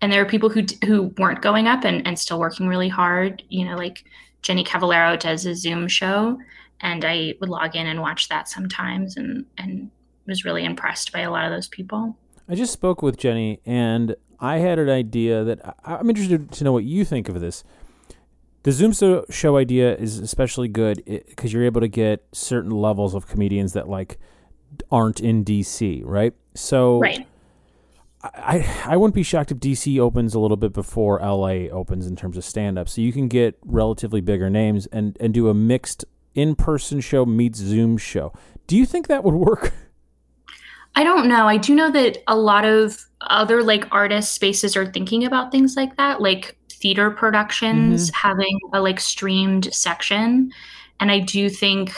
and 0.00 0.12
there 0.12 0.22
are 0.22 0.26
people 0.26 0.48
who 0.48 0.64
who 0.84 1.14
weren't 1.18 1.42
going 1.42 1.66
up 1.66 1.84
and, 1.84 2.06
and 2.06 2.18
still 2.18 2.38
working 2.38 2.68
really 2.68 2.88
hard 2.88 3.42
you 3.48 3.64
know 3.64 3.76
like 3.76 4.04
jenny 4.42 4.64
cavallero 4.64 5.16
does 5.16 5.46
a 5.46 5.54
zoom 5.54 5.88
show 5.88 6.38
and 6.80 7.04
i 7.04 7.34
would 7.40 7.48
log 7.48 7.74
in 7.74 7.86
and 7.86 8.00
watch 8.00 8.28
that 8.28 8.48
sometimes 8.48 9.16
and 9.16 9.44
and 9.58 9.90
was 10.26 10.44
really 10.44 10.64
impressed 10.64 11.12
by 11.12 11.20
a 11.20 11.30
lot 11.30 11.44
of 11.44 11.50
those 11.50 11.68
people 11.68 12.16
i 12.48 12.54
just 12.54 12.72
spoke 12.72 13.02
with 13.02 13.16
jenny 13.16 13.60
and 13.64 14.16
i 14.40 14.58
had 14.58 14.78
an 14.78 14.88
idea 14.88 15.44
that 15.44 15.76
i'm 15.84 16.08
interested 16.08 16.50
to 16.50 16.64
know 16.64 16.72
what 16.72 16.84
you 16.84 17.04
think 17.04 17.28
of 17.28 17.40
this 17.40 17.64
the 18.62 18.72
zoom 18.72 18.92
show 19.30 19.56
idea 19.56 19.94
is 19.96 20.18
especially 20.18 20.68
good 20.68 21.02
because 21.06 21.52
you're 21.52 21.64
able 21.64 21.80
to 21.80 21.88
get 21.88 22.24
certain 22.32 22.70
levels 22.70 23.14
of 23.14 23.26
comedians 23.26 23.72
that 23.72 23.88
like 23.88 24.18
aren't 24.90 25.20
in 25.20 25.44
dc 25.44 26.02
right 26.04 26.34
so 26.54 27.00
right 27.00 27.26
I, 28.34 28.66
I 28.86 28.96
wouldn't 28.96 29.14
be 29.14 29.22
shocked 29.22 29.52
if 29.52 29.58
DC 29.58 29.98
opens 29.98 30.34
a 30.34 30.40
little 30.40 30.56
bit 30.56 30.72
before 30.72 31.20
LA 31.20 31.68
opens 31.70 32.06
in 32.06 32.16
terms 32.16 32.36
of 32.36 32.44
stand 32.44 32.78
up. 32.78 32.88
So 32.88 33.00
you 33.00 33.12
can 33.12 33.28
get 33.28 33.56
relatively 33.64 34.20
bigger 34.20 34.50
names 34.50 34.86
and, 34.86 35.16
and 35.20 35.32
do 35.32 35.48
a 35.48 35.54
mixed 35.54 36.04
in 36.34 36.54
person 36.54 37.00
show 37.00 37.24
meets 37.24 37.58
Zoom 37.58 37.96
show. 37.98 38.32
Do 38.66 38.76
you 38.76 38.86
think 38.86 39.06
that 39.08 39.24
would 39.24 39.34
work? 39.34 39.72
I 40.96 41.04
don't 41.04 41.28
know. 41.28 41.46
I 41.46 41.58
do 41.58 41.74
know 41.74 41.90
that 41.90 42.22
a 42.26 42.36
lot 42.36 42.64
of 42.64 43.04
other 43.20 43.62
like 43.62 43.86
artist 43.92 44.32
spaces 44.32 44.76
are 44.76 44.90
thinking 44.90 45.24
about 45.24 45.52
things 45.52 45.76
like 45.76 45.96
that, 45.98 46.22
like 46.22 46.56
theater 46.70 47.10
productions 47.10 48.10
mm-hmm. 48.10 48.28
having 48.28 48.58
a 48.72 48.80
like 48.80 48.98
streamed 48.98 49.72
section. 49.74 50.50
And 50.98 51.12
I 51.12 51.20
do 51.20 51.50
think 51.50 51.92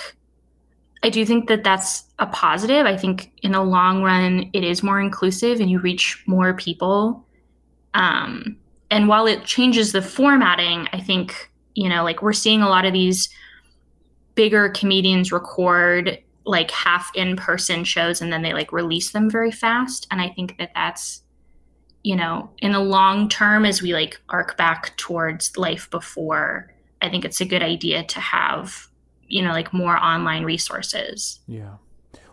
I 1.05 1.11
do 1.11 1.25
think 1.25 1.47
that 1.49 1.63
that's 1.63 2.05
a 2.19 2.27
positive. 2.27 2.85
I 2.85 2.97
think 2.97 3.31
in 3.43 3.53
the 3.53 3.63
long 3.63 4.03
run, 4.03 4.51
it 4.53 4.65
is 4.65 4.83
more 4.83 5.01
inclusive 5.01 5.61
and 5.61 5.71
you 5.71 5.79
reach 5.79 6.25
more 6.27 6.55
people. 6.55 7.25
Um, 7.95 8.57
and 8.91 9.07
while 9.07 9.29
it 9.29 9.45
changes 9.45 9.93
the 9.93 10.03
formatting, 10.03 10.89
I 10.93 10.99
think, 11.01 11.53
you 11.75 11.89
know, 11.89 12.03
like 12.03 12.21
we're 12.21 12.33
seeing 12.33 12.63
a 12.63 12.69
lot 12.69 12.85
of 12.85 12.93
these 12.93 13.29
bigger 14.35 14.71
comedians 14.71 15.31
record 15.31 16.19
like 16.49 16.71
half 16.71 17.11
in 17.15 17.37
person 17.37 17.85
shows 17.85 18.21
and 18.23 18.33
then 18.33 18.43
they 18.43 18.53
like 18.55 18.73
release 18.73 19.13
them 19.13 19.29
very 19.31 19.51
fast. 19.53 20.07
And 20.11 20.21
I 20.21 20.31
think 20.31 20.57
that 20.59 20.71
that's, 20.75 21.23
you 22.03 22.17
know, 22.17 22.51
in 22.59 22.73
the 22.73 22.81
long 22.81 23.29
term, 23.29 23.65
as 23.67 23.83
we 23.83 23.93
like 23.93 24.19
arc 24.31 24.57
back 24.57 24.97
towards 24.97 25.57
life 25.59 25.91
before, 25.91 26.73
I 27.03 27.11
think 27.11 27.25
it's 27.25 27.41
a 27.41 27.45
good 27.45 27.63
idea 27.63 28.03
to 28.05 28.21
have, 28.21 28.89
you 29.29 29.43
know, 29.43 29.51
like 29.53 29.73
more 29.75 29.97
online 29.99 30.45
resources. 30.45 31.41
Yeah. 31.47 31.75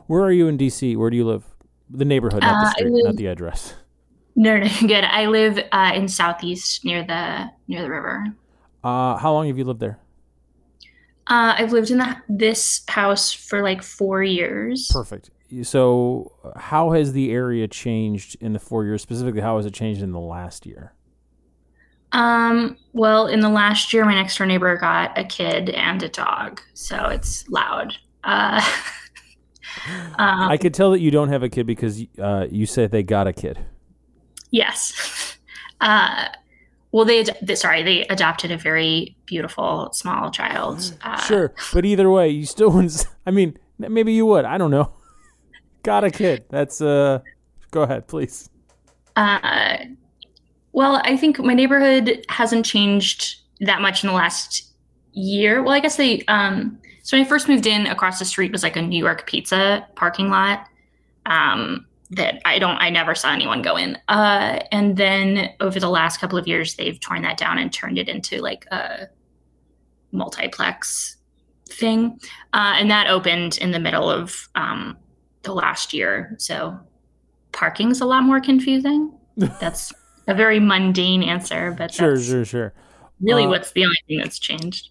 Where 0.08 0.22
are 0.24 0.32
you 0.32 0.48
in 0.48 0.58
DC? 0.58 0.96
Where 0.96 1.10
do 1.10 1.18
you 1.18 1.26
live? 1.26 1.44
The 1.90 2.06
neighborhood, 2.06 2.42
not 2.42 2.62
the 2.62 2.68
Uh, 2.68 2.72
street, 2.72 2.92
live- 2.94 3.06
not 3.06 3.16
the 3.18 3.28
address. 3.28 3.76
No, 4.36 4.58
no, 4.58 4.68
good. 4.82 5.04
I 5.04 5.26
live 5.28 5.60
uh, 5.72 5.92
in 5.94 6.08
southeast 6.08 6.84
near 6.86 7.04
the 7.04 7.50
near 7.68 7.82
the 7.82 7.90
river. 7.90 8.26
Uh, 8.84 9.18
how 9.18 9.34
long 9.34 9.48
have 9.48 9.58
you 9.58 9.64
lived 9.66 9.80
there? 9.82 10.00
Uh, 11.28 11.56
I've 11.58 11.72
lived 11.72 11.90
in 11.90 11.98
the, 11.98 12.18
this 12.30 12.84
house 12.88 13.34
for 13.34 13.62
like 13.62 13.82
four 13.82 14.24
years. 14.24 14.90
Perfect. 14.92 15.32
So, 15.64 16.34
how 16.56 16.92
has 16.92 17.14
the 17.14 17.32
area 17.32 17.68
changed 17.68 18.38
in 18.42 18.54
the 18.54 18.60
four 18.60 18.84
years? 18.84 19.02
Specifically, 19.02 19.42
how 19.42 19.58
has 19.58 19.66
it 19.66 19.74
changed 19.74 20.02
in 20.02 20.12
the 20.12 20.20
last 20.20 20.66
year? 20.66 20.94
Um, 22.12 22.78
well, 22.94 23.28
in 23.28 23.42
the 23.42 23.50
last 23.50 23.94
year, 23.94 24.06
my 24.06 24.16
next 24.16 24.38
door 24.38 24.48
neighbor 24.48 24.76
got 24.78 25.18
a 25.18 25.24
kid 25.24 25.70
and 25.70 26.02
a 26.02 26.10
dog, 26.10 26.62
so 26.74 27.08
it's 27.08 27.48
loud. 27.50 27.96
Uh, 28.24 28.62
um, 30.18 30.50
I 30.50 30.58
could 30.58 30.74
tell 30.74 30.92
that 30.92 31.00
you 31.00 31.12
don't 31.12 31.30
have 31.30 31.44
a 31.44 31.50
kid 31.50 31.68
because 31.68 32.04
uh, 32.22 32.48
you 32.50 32.66
said 32.66 32.92
they 32.92 33.04
got 33.04 33.28
a 33.28 33.34
kid. 33.34 33.60
yes. 34.52 35.22
Uh, 35.82 36.30
well, 36.96 37.04
they, 37.04 37.26
they 37.42 37.56
sorry, 37.56 37.84
they 37.84 38.08
adopted 38.08 38.52
a 38.52 38.58
very 38.58 39.18
beautiful 39.26 39.90
small 39.92 40.32
child. 40.32 40.98
Uh, 41.04 41.20
Sure, 41.20 41.54
but 41.74 41.84
either 41.84 42.10
way, 42.10 42.30
you 42.30 42.46
still 42.46 42.72
wouldn't. 42.72 43.06
I 43.26 43.32
mean, 43.32 43.58
maybe 43.78 44.14
you 44.14 44.26
would. 44.28 44.46
I 44.46 44.58
don't 44.58 44.72
know. 44.72 44.94
got 45.84 46.06
a 46.06 46.10
kid. 46.10 46.46
That's 46.50 46.80
uh. 46.80 47.20
Go 47.72 47.82
ahead, 47.82 48.08
please. 48.08 48.50
Uh, 49.18 49.78
well, 50.72 51.02
I 51.04 51.18
think 51.18 51.38
my 51.40 51.54
neighborhood 51.54 52.26
hasn't 52.30 52.66
changed 52.66 53.42
that 53.60 53.82
much 53.82 54.02
in 54.02 54.08
the 54.08 54.16
last 54.16 54.72
year. 55.12 55.62
Well, 55.62 55.74
I 55.74 55.82
guess 55.82 55.98
they. 55.98 56.24
Um, 56.30 56.80
so 57.04 57.18
when 57.18 57.26
I 57.26 57.28
first 57.28 57.50
moved 57.50 57.66
in, 57.66 57.88
across 57.88 58.20
the 58.20 58.26
street 58.26 58.54
was 58.54 58.64
like 58.64 58.78
a 58.78 58.82
New 58.82 59.04
York 59.04 59.28
Pizza 59.28 59.86
parking 59.96 60.30
lot. 60.30 60.66
Um, 61.26 61.88
that 62.16 62.42
I 62.46 62.60
don't, 62.60 62.78
I 62.78 62.90
never 62.90 63.14
saw 63.16 63.32
anyone 63.32 63.62
go 63.62 63.76
in. 63.76 63.98
Uh, 64.08 64.60
and 64.72 64.98
then 64.98 65.50
over 65.60 65.80
the 65.80 65.90
last 65.90 66.20
couple 66.20 66.38
of 66.38 66.48
years, 66.48 66.76
they've 66.76 67.00
torn 67.00 67.22
that 67.22 67.38
down 67.38 67.58
and 67.58 67.72
turned 67.72 67.98
it 67.98 68.10
into 68.10 68.42
like 68.42 68.66
a 68.72 69.08
multiplex 70.12 71.18
thing, 71.70 72.20
uh, 72.54 72.74
and 72.78 72.90
that 72.90 73.08
opened 73.08 73.58
in 73.58 73.72
the 73.72 73.80
middle 73.80 74.10
of 74.10 74.48
um, 74.56 74.98
the 75.44 75.54
last 75.54 75.94
year. 75.94 76.36
So 76.38 76.80
parking's 77.52 78.02
a 78.02 78.06
lot 78.06 78.24
more 78.24 78.40
confusing. 78.40 79.12
That's 79.38 79.94
a 80.28 80.34
very 80.34 80.60
mundane 80.60 81.24
answer, 81.24 81.76
but 81.78 81.94
Sure, 81.94 82.16
that's 82.16 82.26
sure, 82.26 82.46
sure. 82.46 82.74
really 83.22 83.46
Uh, 83.46 83.50
what's 83.50 83.72
the 83.72 83.84
only 83.84 83.98
thing 84.08 84.20
that's 84.20 84.40
changed. 84.40 84.90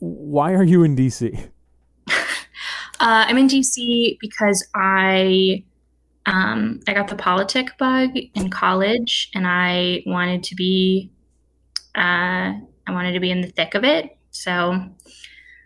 Why 0.00 0.52
are 0.52 0.62
you 0.62 0.82
in 0.82 0.96
DC? 0.96 1.50
Uh, 3.00 3.24
I'm 3.26 3.38
in 3.38 3.48
DC 3.48 4.18
because 4.20 4.66
I 4.74 5.64
um, 6.26 6.80
I 6.86 6.92
got 6.92 7.08
the 7.08 7.16
politic 7.16 7.78
bug 7.78 8.10
in 8.34 8.50
college, 8.50 9.30
and 9.34 9.46
I 9.46 10.02
wanted 10.04 10.42
to 10.44 10.54
be 10.54 11.10
uh, 11.96 12.52
I 12.52 12.90
wanted 12.92 13.12
to 13.12 13.20
be 13.20 13.30
in 13.30 13.40
the 13.40 13.48
thick 13.48 13.74
of 13.74 13.84
it. 13.84 14.16
So 14.32 14.78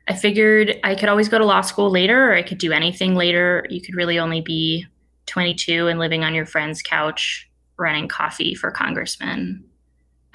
I 0.06 0.14
figured 0.14 0.78
I 0.84 0.94
could 0.94 1.08
always 1.08 1.28
go 1.28 1.38
to 1.38 1.44
law 1.44 1.60
school 1.62 1.90
later, 1.90 2.30
or 2.30 2.34
I 2.34 2.42
could 2.42 2.58
do 2.58 2.70
anything 2.70 3.16
later. 3.16 3.66
You 3.68 3.80
could 3.80 3.96
really 3.96 4.18
only 4.20 4.40
be 4.40 4.86
22 5.26 5.88
and 5.88 5.98
living 5.98 6.22
on 6.22 6.34
your 6.34 6.46
friend's 6.46 6.82
couch, 6.82 7.50
running 7.76 8.06
coffee 8.06 8.54
for 8.54 8.70
congressmen 8.70 9.64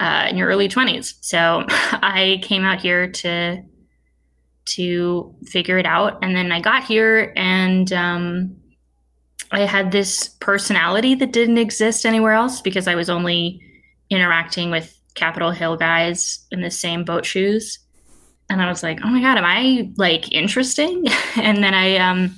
uh, 0.00 0.26
in 0.28 0.36
your 0.36 0.48
early 0.48 0.68
20s. 0.68 1.14
So 1.22 1.64
I 1.68 2.40
came 2.42 2.64
out 2.64 2.80
here 2.80 3.10
to 3.10 3.62
to 4.74 5.34
figure 5.46 5.78
it 5.78 5.86
out. 5.86 6.18
And 6.22 6.34
then 6.34 6.52
I 6.52 6.60
got 6.60 6.84
here 6.84 7.32
and 7.36 7.92
um, 7.92 8.56
I 9.50 9.60
had 9.60 9.92
this 9.92 10.28
personality 10.40 11.14
that 11.16 11.32
didn't 11.32 11.58
exist 11.58 12.06
anywhere 12.06 12.32
else 12.32 12.60
because 12.60 12.86
I 12.86 12.94
was 12.94 13.10
only 13.10 13.60
interacting 14.10 14.70
with 14.70 14.96
Capitol 15.14 15.50
Hill 15.50 15.76
guys 15.76 16.46
in 16.50 16.60
the 16.60 16.70
same 16.70 17.04
boat 17.04 17.26
shoes. 17.26 17.78
And 18.48 18.60
I 18.60 18.68
was 18.68 18.82
like, 18.82 19.00
oh 19.04 19.08
my 19.08 19.20
God, 19.20 19.38
am 19.38 19.44
I 19.44 19.90
like 19.96 20.32
interesting? 20.32 21.06
and 21.36 21.62
then 21.62 21.74
I, 21.74 21.96
um, 21.96 22.34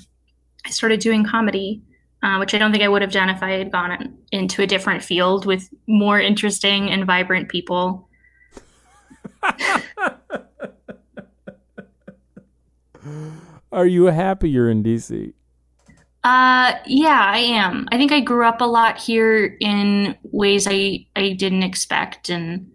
I 0.64 0.70
started 0.70 1.00
doing 1.00 1.24
comedy, 1.24 1.82
uh, 2.22 2.36
which 2.38 2.54
I 2.54 2.58
don't 2.58 2.70
think 2.70 2.84
I 2.84 2.88
would 2.88 3.02
have 3.02 3.12
done 3.12 3.30
if 3.30 3.42
I 3.42 3.52
had 3.52 3.72
gone 3.72 4.18
into 4.30 4.62
a 4.62 4.66
different 4.66 5.02
field 5.02 5.46
with 5.46 5.68
more 5.86 6.20
interesting 6.20 6.90
and 6.90 7.06
vibrant 7.06 7.48
people. 7.48 8.08
Are 13.72 13.86
you 13.86 14.06
happy 14.06 14.50
you're 14.50 14.70
in 14.70 14.82
DC? 14.82 15.32
Uh, 16.24 16.74
yeah, 16.86 17.30
I 17.32 17.38
am. 17.38 17.88
I 17.90 17.96
think 17.96 18.12
I 18.12 18.20
grew 18.20 18.46
up 18.46 18.60
a 18.60 18.64
lot 18.66 18.98
here 18.98 19.56
in 19.60 20.16
ways 20.22 20.68
I 20.68 21.06
I 21.16 21.32
didn't 21.32 21.64
expect. 21.64 22.28
And 22.28 22.70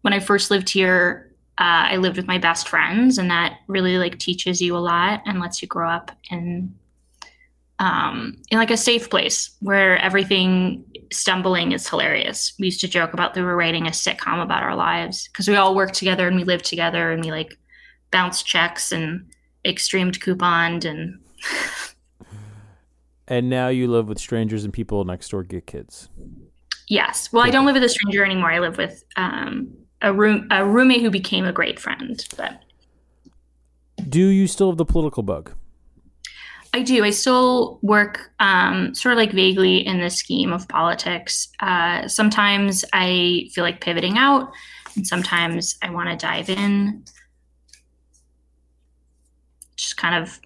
when 0.00 0.14
I 0.14 0.20
first 0.20 0.50
lived 0.50 0.70
here, 0.70 1.30
uh, 1.58 1.92
I 1.92 1.96
lived 1.96 2.16
with 2.16 2.26
my 2.26 2.38
best 2.38 2.68
friends, 2.68 3.18
and 3.18 3.30
that 3.30 3.58
really 3.66 3.98
like 3.98 4.18
teaches 4.18 4.62
you 4.62 4.76
a 4.76 4.78
lot 4.78 5.22
and 5.26 5.40
lets 5.40 5.60
you 5.60 5.68
grow 5.68 5.90
up 5.90 6.10
in 6.30 6.74
um 7.78 8.38
in 8.50 8.56
like 8.56 8.70
a 8.70 8.76
safe 8.76 9.10
place 9.10 9.50
where 9.60 9.98
everything 9.98 10.82
stumbling 11.12 11.72
is 11.72 11.86
hilarious. 11.86 12.54
We 12.58 12.66
used 12.66 12.80
to 12.80 12.88
joke 12.88 13.12
about 13.12 13.34
that 13.34 13.40
we 13.40 13.46
were 13.46 13.56
writing 13.56 13.86
a 13.86 13.90
sitcom 13.90 14.42
about 14.42 14.62
our 14.62 14.74
lives 14.74 15.28
because 15.28 15.48
we 15.48 15.56
all 15.56 15.74
worked 15.74 15.94
together 15.94 16.26
and 16.26 16.36
we 16.36 16.44
lived 16.44 16.64
together 16.64 17.12
and 17.12 17.22
we 17.22 17.30
like 17.30 17.58
bounced 18.10 18.46
checks 18.46 18.92
and 18.92 19.26
extremed 19.66 20.20
couponed 20.20 20.84
and 20.84 21.18
And 23.28 23.50
now 23.50 23.68
you 23.68 23.88
live 23.88 24.08
with 24.08 24.18
strangers 24.18 24.64
and 24.64 24.72
people 24.72 25.04
next 25.04 25.30
door 25.30 25.42
get 25.42 25.66
kids. 25.66 26.08
Yes. 26.88 27.32
Well, 27.32 27.44
I 27.44 27.50
don't 27.50 27.66
live 27.66 27.74
with 27.74 27.82
a 27.82 27.88
stranger 27.88 28.24
anymore. 28.24 28.52
I 28.52 28.60
live 28.60 28.78
with 28.78 29.02
um, 29.16 29.72
a 30.02 30.12
room 30.12 30.46
a 30.50 30.64
roommate 30.64 31.02
who 31.02 31.10
became 31.10 31.44
a 31.44 31.52
great 31.52 31.80
friend. 31.80 32.24
But 32.36 32.62
Do 34.08 34.26
you 34.26 34.46
still 34.46 34.70
have 34.70 34.76
the 34.76 34.84
political 34.84 35.24
bug? 35.24 35.52
I 36.72 36.82
do. 36.82 37.02
I 37.04 37.10
still 37.10 37.78
work 37.82 38.30
um, 38.38 38.94
sort 38.94 39.12
of 39.14 39.16
like 39.16 39.32
vaguely 39.32 39.78
in 39.78 39.98
the 39.98 40.10
scheme 40.10 40.52
of 40.52 40.68
politics. 40.68 41.48
Uh, 41.60 42.06
sometimes 42.06 42.84
I 42.92 43.48
feel 43.52 43.64
like 43.64 43.80
pivoting 43.80 44.18
out, 44.18 44.52
and 44.94 45.06
sometimes 45.06 45.76
I 45.82 45.90
want 45.90 46.10
to 46.10 46.16
dive 46.16 46.50
in. 46.50 47.02
Just 49.76 49.96
kind 49.96 50.22
of, 50.22 50.40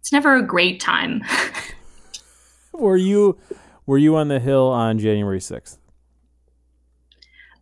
it's 0.00 0.12
never 0.12 0.36
a 0.36 0.42
great 0.42 0.80
time. 0.80 1.22
Were 2.72 2.96
you 2.96 3.38
were 3.86 3.98
you 3.98 4.16
on 4.16 4.28
the 4.28 4.40
hill 4.40 4.66
on 4.66 4.98
January 4.98 5.38
6th? 5.38 5.78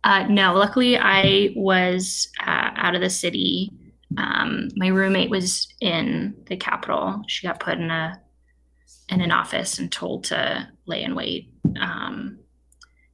Uh, 0.03 0.25
no, 0.27 0.53
luckily 0.53 0.97
I 0.97 1.53
was 1.55 2.29
uh, 2.41 2.71
out 2.75 2.95
of 2.95 3.01
the 3.01 3.09
city. 3.09 3.71
Um, 4.17 4.69
my 4.75 4.87
roommate 4.87 5.29
was 5.29 5.67
in 5.81 6.35
the 6.47 6.57
Capitol. 6.57 7.21
She 7.27 7.47
got 7.47 7.59
put 7.59 7.77
in 7.77 7.89
a 7.89 8.19
in 9.09 9.21
an 9.21 9.31
office 9.31 9.79
and 9.79 9.91
told 9.91 10.23
to 10.25 10.67
lay 10.85 11.03
in 11.03 11.13
wait. 11.13 11.51
Um, 11.79 12.39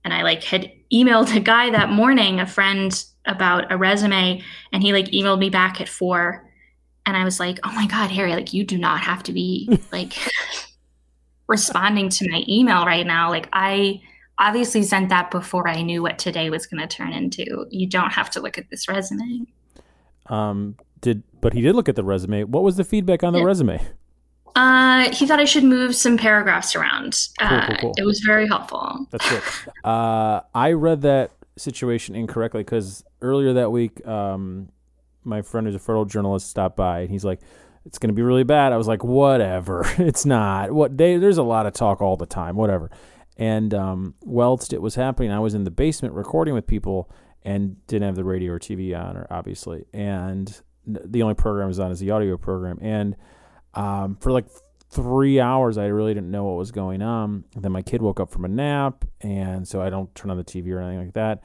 and 0.04 0.14
I 0.14 0.24
like 0.24 0.44
had 0.44 0.72
emailed 0.94 1.36
a 1.36 1.40
guy 1.40 1.70
that 1.72 1.90
morning, 1.90 2.40
a 2.40 2.46
friend, 2.46 2.92
about 3.26 3.72
a 3.72 3.78
resume, 3.78 4.42
and 4.72 4.84
he 4.84 4.94
like 4.94 5.08
emailed 5.08 5.40
me 5.40 5.50
back 5.50 5.82
at 5.82 5.90
four. 5.90 6.49
And 7.10 7.18
I 7.18 7.26
was 7.26 7.40
like, 7.40 7.60
"Oh 7.64 7.72
my 7.74 7.86
god, 7.88 8.10
Harry! 8.12 8.34
Like 8.34 8.54
you 8.54 8.64
do 8.64 8.78
not 8.78 9.02
have 9.02 9.24
to 9.24 9.34
be 9.34 9.80
like 9.92 10.14
responding 11.48 12.10
to 12.10 12.30
my 12.30 12.44
email 12.48 12.86
right 12.86 13.06
now. 13.06 13.30
Like 13.30 13.50
I." 13.54 14.02
obviously 14.42 14.82
sent 14.84 15.10
that 15.10 15.30
before 15.32 15.68
I 15.68 15.82
knew 15.82 16.02
what 16.02 16.18
today 16.18 16.50
was 16.50 16.66
going 16.66 16.80
to 16.80 16.88
turn 16.88 17.12
into. 17.12 17.66
You 17.72 17.86
don't 17.86 18.12
have 18.14 18.30
to 18.30 18.40
look 18.40 18.58
at 18.58 18.70
this 18.70 18.88
resume. 18.88 19.46
Um, 20.28 20.78
did 21.02 21.24
but 21.42 21.52
he 21.52 21.60
did 21.60 21.76
look 21.76 21.90
at 21.90 21.98
the 21.98 22.06
resume. 22.06 22.46
What 22.46 22.64
was 22.64 22.78
the 22.78 22.86
feedback 22.86 23.22
on 23.22 23.34
the 23.34 23.40
Yeah. 23.40 23.46
resume? 23.46 23.82
Uh, 24.56 25.12
he 25.14 25.28
thought 25.28 25.42
I 25.42 25.44
should 25.44 25.66
move 25.66 25.94
some 25.94 26.16
paragraphs 26.18 26.74
around. 26.74 27.20
Uh, 27.42 27.68
cool, 27.68 27.76
cool. 27.82 27.94
It 27.98 28.06
was 28.06 28.22
very 28.22 28.48
helpful. 28.48 29.08
That's 29.12 29.30
good. 29.30 29.44
uh, 29.84 30.40
I 30.56 30.72
read 30.72 31.02
that 31.02 31.32
situation 31.58 32.16
incorrectly 32.16 32.62
because 32.62 33.04
earlier 33.22 33.52
that 33.52 33.74
week, 33.74 34.08
um, 34.08 34.70
my 35.24 35.42
friend 35.42 35.68
who's 35.68 35.76
a 35.76 35.80
photojournalist 35.80 36.42
stopped 36.42 36.76
by 36.76 37.02
and 37.02 37.10
he's 37.10 37.26
like, 37.26 37.42
"It's 37.86 37.98
going 37.98 38.10
to 38.10 38.16
be 38.16 38.22
really 38.22 38.44
bad." 38.44 38.74
I 38.74 38.78
was 38.78 38.88
like, 38.88 39.04
"Whatever, 39.04 39.84
it's 39.98 40.26
not. 40.26 40.72
What 40.72 40.98
they, 40.98 41.18
there's 41.18 41.38
a 41.38 41.44
lot 41.44 41.66
of 41.66 41.74
talk 41.74 42.02
all 42.02 42.18
the 42.18 42.26
time. 42.26 42.56
Whatever." 42.56 42.90
And 43.38 43.74
um, 43.74 44.16
whilst 44.22 44.74
it 44.74 44.82
was 44.82 44.96
happening, 44.96 45.32
I 45.32 45.40
was 45.40 45.54
in 45.54 45.64
the 45.64 45.72
basement 45.72 46.14
recording 46.14 46.54
with 46.54 46.68
people 46.68 47.10
and 47.44 47.86
didn't 47.88 48.06
have 48.06 48.16
the 48.16 48.26
radio 48.26 48.54
or 48.54 48.60
TV 48.60 48.98
on, 49.00 49.16
or 49.16 49.28
obviously, 49.30 49.86
and 49.94 50.62
the 50.86 51.22
only 51.22 51.36
program 51.36 51.66
I 51.66 51.68
was 51.68 51.80
on 51.80 51.92
is 51.92 52.00
the 52.00 52.12
audio 52.12 52.36
program. 52.38 52.80
And 52.82 53.16
um, 53.76 54.18
for 54.20 54.32
like 54.32 54.46
three 54.90 55.40
hours, 55.40 55.78
I 55.78 55.86
really 55.86 56.14
didn't 56.14 56.32
know 56.32 56.46
what 56.46 56.58
was 56.58 56.72
going 56.72 57.02
on. 57.02 57.46
Then 57.56 57.72
my 57.72 57.82
kid 57.82 58.02
woke 58.02 58.20
up 58.20 58.32
from 58.32 58.46
a 58.46 58.48
nap, 58.48 59.06
and 59.22 59.68
so 59.68 59.82
I 59.82 59.90
don't 59.90 60.14
turn 60.16 60.32
on 60.32 60.38
the 60.38 60.44
TV 60.44 60.72
or 60.72 60.82
anything 60.82 61.06
like 61.06 61.14
that. 61.14 61.42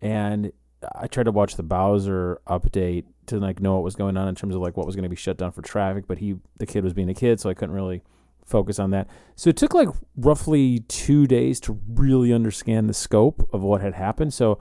And 0.00 0.52
I 0.94 1.06
tried 1.06 1.24
to 1.24 1.32
watch 1.32 1.56
the 1.56 1.62
Bowser 1.62 2.40
update 2.46 3.04
to 3.28 3.38
like 3.38 3.60
know 3.60 3.74
what 3.74 3.84
was 3.84 3.96
going 3.96 4.16
on 4.16 4.28
in 4.28 4.34
terms 4.34 4.54
of 4.54 4.60
like 4.60 4.76
what 4.76 4.86
was 4.86 4.94
going 4.96 5.04
to 5.04 5.08
be 5.08 5.16
shut 5.16 5.36
down 5.36 5.52
for 5.52 5.62
traffic, 5.62 6.04
but 6.06 6.18
he 6.18 6.36
the 6.58 6.66
kid 6.66 6.84
was 6.84 6.92
being 6.92 7.08
a 7.08 7.14
kid, 7.14 7.40
so 7.40 7.48
I 7.50 7.54
couldn't 7.54 7.74
really 7.74 8.02
focus 8.44 8.78
on 8.78 8.90
that. 8.90 9.08
So 9.36 9.50
it 9.50 9.56
took 9.56 9.74
like 9.74 9.88
roughly 10.16 10.80
two 10.88 11.26
days 11.26 11.60
to 11.60 11.78
really 11.88 12.32
understand 12.32 12.88
the 12.88 12.94
scope 12.94 13.48
of 13.52 13.62
what 13.62 13.80
had 13.80 13.94
happened. 13.94 14.34
So, 14.34 14.58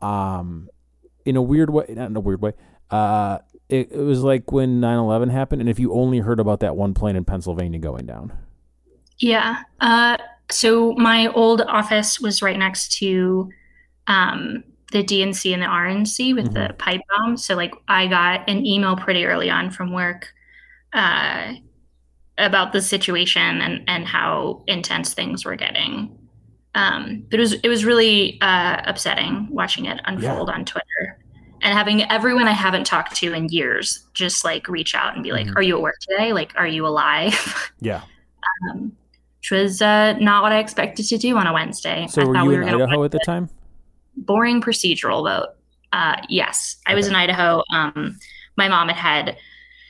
um, 0.00 0.68
in 1.24 1.36
a 1.36 1.42
weird 1.42 1.70
way, 1.70 1.86
not 1.88 2.10
in 2.10 2.16
a 2.16 2.20
weird 2.20 2.40
way, 2.40 2.52
uh, 2.90 3.38
it, 3.68 3.92
it 3.92 3.98
was 3.98 4.22
like 4.22 4.52
when 4.52 4.80
9-11 4.80 5.30
happened, 5.30 5.60
and 5.60 5.70
if 5.70 5.78
you 5.78 5.92
only 5.92 6.18
heard 6.18 6.40
about 6.40 6.60
that 6.60 6.76
one 6.76 6.94
plane 6.94 7.16
in 7.16 7.24
Pennsylvania 7.24 7.78
going 7.78 8.06
down. 8.06 8.32
Yeah. 9.18 9.62
Uh, 9.80 10.16
so 10.50 10.94
my 10.94 11.28
old 11.28 11.60
office 11.62 12.20
was 12.20 12.42
right 12.42 12.58
next 12.58 12.92
to 12.98 13.50
um, 14.06 14.64
the 14.92 15.04
DNC 15.04 15.52
and 15.52 15.62
the 15.62 15.66
RNC 15.66 16.34
with 16.34 16.46
mm-hmm. 16.46 16.68
the 16.68 16.74
pipe 16.74 17.00
bomb. 17.08 17.36
So 17.36 17.54
like 17.54 17.74
I 17.88 18.06
got 18.06 18.48
an 18.48 18.66
email 18.66 18.96
pretty 18.96 19.24
early 19.24 19.50
on 19.50 19.70
from 19.70 19.92
work 19.92 20.32
uh, 20.92 21.54
about 22.38 22.72
the 22.72 22.82
situation 22.82 23.60
and 23.60 23.82
and 23.88 24.06
how 24.06 24.64
intense 24.66 25.14
things 25.14 25.44
were 25.44 25.56
getting. 25.56 26.16
Um, 26.74 27.26
but 27.30 27.38
it 27.38 27.42
was 27.42 27.52
it 27.54 27.68
was 27.68 27.84
really 27.84 28.40
uh, 28.40 28.82
upsetting 28.84 29.48
watching 29.50 29.86
it 29.86 30.00
unfold 30.04 30.48
yeah. 30.48 30.54
on 30.54 30.64
Twitter 30.64 31.18
and 31.62 31.76
having 31.76 32.02
everyone 32.10 32.48
I 32.48 32.52
haven't 32.52 32.84
talked 32.84 33.16
to 33.16 33.32
in 33.32 33.48
years 33.48 34.06
just 34.14 34.44
like 34.44 34.68
reach 34.68 34.94
out 34.94 35.14
and 35.14 35.22
be 35.22 35.32
like, 35.32 35.46
mm-hmm. 35.46 35.56
"Are 35.56 35.62
you 35.62 35.76
at 35.76 35.82
work 35.82 35.96
today? 36.00 36.32
Like, 36.32 36.52
are 36.56 36.66
you 36.66 36.86
alive?" 36.86 37.72
Yeah. 37.80 38.02
um, 38.70 38.92
which 39.38 39.50
was 39.50 39.80
uh, 39.80 40.14
not 40.18 40.42
what 40.42 40.52
I 40.52 40.58
expected 40.58 41.06
to 41.06 41.18
do 41.18 41.36
on 41.36 41.46
a 41.46 41.52
Wednesday. 41.52 42.06
So 42.10 42.22
I 42.22 42.24
were 42.24 42.36
you 42.36 42.44
we 42.44 42.56
were 42.56 42.62
in 42.62 42.68
Idaho 42.68 43.04
at 43.04 43.10
the 43.10 43.20
time? 43.24 43.48
Boring 44.20 44.60
procedural 44.60 45.24
vote. 45.24 45.54
Uh, 45.92 46.16
yes, 46.28 46.76
I 46.86 46.94
was 46.94 47.08
in 47.08 47.14
Idaho. 47.14 47.62
Um, 47.72 48.18
my 48.56 48.68
mom 48.68 48.88
had 48.88 48.96
had 48.96 49.36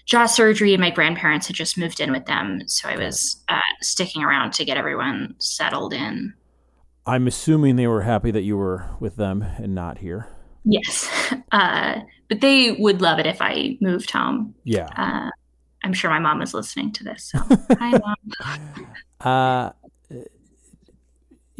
jaw 0.07 0.27
surgery, 0.27 0.73
and 0.73 0.81
my 0.81 0.91
grandparents 0.91 1.47
had 1.47 1.57
just 1.57 1.77
moved 1.77 2.01
in 2.01 2.11
with 2.11 2.27
them, 2.27 2.63
so 2.67 2.89
I 2.89 2.97
was 2.97 3.43
uh, 3.49 3.61
sticking 3.81 4.23
around 4.23 4.53
to 4.55 4.65
get 4.65 4.77
everyone 4.77 5.35
settled 5.39 5.93
in. 5.93 6.35
I'm 7.07 7.27
assuming 7.27 7.77
they 7.77 7.87
were 7.87 8.03
happy 8.03 8.31
that 8.31 8.43
you 8.43 8.57
were 8.57 8.91
with 9.01 9.17
them 9.17 9.43
and 9.43 9.75
not 9.75 9.99
here. 9.99 10.29
Yes. 10.65 11.09
Uh, 11.53 12.03
but 12.29 12.41
they 12.41 12.73
would 12.79 13.01
love 13.01 13.19
it 13.19 13.27
if 13.27 13.43
I 13.43 13.77
moved 13.81 14.13
home. 14.13 14.55
Yeah. 14.63 14.89
Uh, 14.97 15.31
I'm 15.83 15.93
sure 15.93 16.09
my 16.09 16.21
mom 16.21 16.43
is 16.43 16.55
listening 16.55 16.93
to 16.93 17.03
this. 17.03 17.25
So 17.25 17.39
hi, 17.77 17.99
mom. 19.21 19.73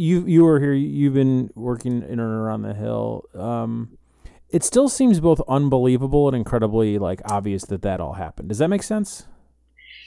You 0.01 0.25
you 0.27 0.45
were 0.45 0.61
here. 0.61 0.73
You've 0.73 1.15
been 1.15 1.51
working 1.55 2.03
in 2.03 2.19
and 2.19 2.21
around 2.21 2.63
the 2.63 2.75
hill. 2.75 3.25
Um, 3.35 3.99
it 4.49 4.65
still 4.65 4.89
seems 4.89 5.21
both 5.21 5.41
unbelievable 5.49 6.27
and 6.27 6.37
incredibly 6.37 6.99
like 6.99 7.21
obvious 7.31 7.65
that 7.67 7.83
that 7.83 8.01
all 8.01 8.15
happened. 8.15 8.49
Does 8.49 8.59
that 8.59 8.69
make 8.69 8.83
sense? 8.83 9.27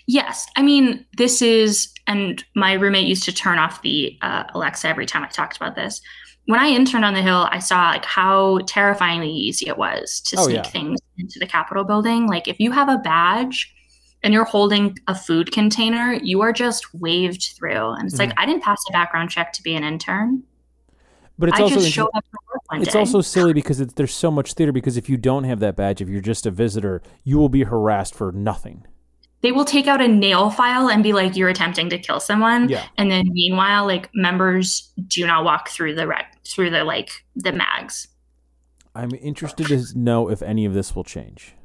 Yes. 0.06 0.48
I 0.58 0.64
mean, 0.64 1.06
this 1.18 1.42
is, 1.42 1.94
and 2.08 2.44
my 2.56 2.74
roommate 2.74 3.08
used 3.08 3.24
to 3.24 3.32
turn 3.32 3.58
off 3.58 3.82
the 3.84 4.18
uh, 4.22 4.44
Alexa 4.54 4.86
every 4.86 5.06
time 5.06 5.24
I 5.24 5.28
talked 5.28 5.56
about 5.56 5.76
this 5.76 6.02
when 6.46 6.60
I 6.60 6.68
interned 6.68 7.06
on 7.06 7.14
the 7.14 7.22
Hill, 7.22 7.48
I 7.52 7.60
saw 7.60 7.90
like 7.90 8.06
how 8.06 8.60
terrifyingly 8.68 9.32
easy 9.32 9.68
it 9.68 9.78
was 9.78 10.20
to 10.22 10.38
oh, 10.40 10.46
sneak 10.46 10.58
yeah. 10.58 10.64
things 10.64 11.00
into 11.18 11.40
the 11.40 11.48
Capitol 11.48 11.84
building. 11.84 12.28
Like 12.28 12.48
if 12.48 12.60
you 12.60 12.72
have 12.72 12.90
a 12.90 12.98
badge 12.98 13.74
and 14.24 14.34
you're 14.34 14.46
holding 14.46 14.98
a 15.08 15.15
food 15.15 15.51
container, 15.51 16.13
you 16.13 16.42
are 16.42 16.53
just 16.53 16.94
waved 16.94 17.53
through. 17.58 17.92
And 17.94 18.06
it's 18.06 18.15
mm-hmm. 18.15 18.30
like 18.30 18.39
I 18.39 18.46
didn't 18.46 18.63
pass 18.63 18.82
a 18.89 18.92
background 18.92 19.30
check 19.30 19.53
to 19.53 19.63
be 19.63 19.75
an 19.75 19.84
intern. 19.84 20.44
But 21.38 21.50
it's 21.50 21.60
I 21.60 21.63
also 21.63 21.82
just 21.82 21.98
up 22.00 22.25
it's 22.74 22.94
day. 22.94 23.00
also 23.00 23.22
silly 23.22 23.53
because 23.53 23.80
there's 23.80 24.13
so 24.13 24.32
much 24.32 24.53
theater. 24.53 24.72
Because 24.72 24.98
if 24.98 25.10
you 25.10 25.18
don't 25.18 25.44
have 25.44 25.60
that 25.60 25.75
badge, 25.75 26.01
if 26.01 26.08
you're 26.08 26.22
just 26.22 26.46
a 26.46 26.51
visitor, 26.51 27.01
you 27.24 27.38
will 27.38 27.50
be 27.50 27.64
harassed 27.64 28.16
for 28.16 28.31
nothing 28.31 28.86
they 29.44 29.51
will 29.51 29.66
take 29.66 29.88
out 29.88 30.01
a 30.01 30.07
nail 30.07 30.50
file 30.50 30.90
and 30.90 31.03
be 31.03 31.14
like, 31.14 31.36
"You're 31.36 31.50
attempting 31.50 31.90
to 31.90 32.00
kill 32.00 32.20
someone." 32.20 32.70
Yeah. 32.70 32.86
And 32.98 33.12
then 33.12 33.29
meanwhile, 33.33 33.86
like 33.86 34.09
members 34.16 34.92
do 35.07 35.27
not 35.27 35.44
walk 35.44 35.70
through 35.70 35.96
the 35.96 36.07
rec- 36.07 36.38
through 36.48 36.70
the 36.72 36.86
like 36.86 37.12
the 37.36 37.51
mags. 37.51 38.07
I'm 38.96 39.14
interested 39.14 39.68
to 39.68 39.83
know 39.96 40.29
if 40.29 40.42
any 40.42 40.66
of 40.66 40.74
this 40.74 40.96
will 40.96 41.03
change. 41.03 41.55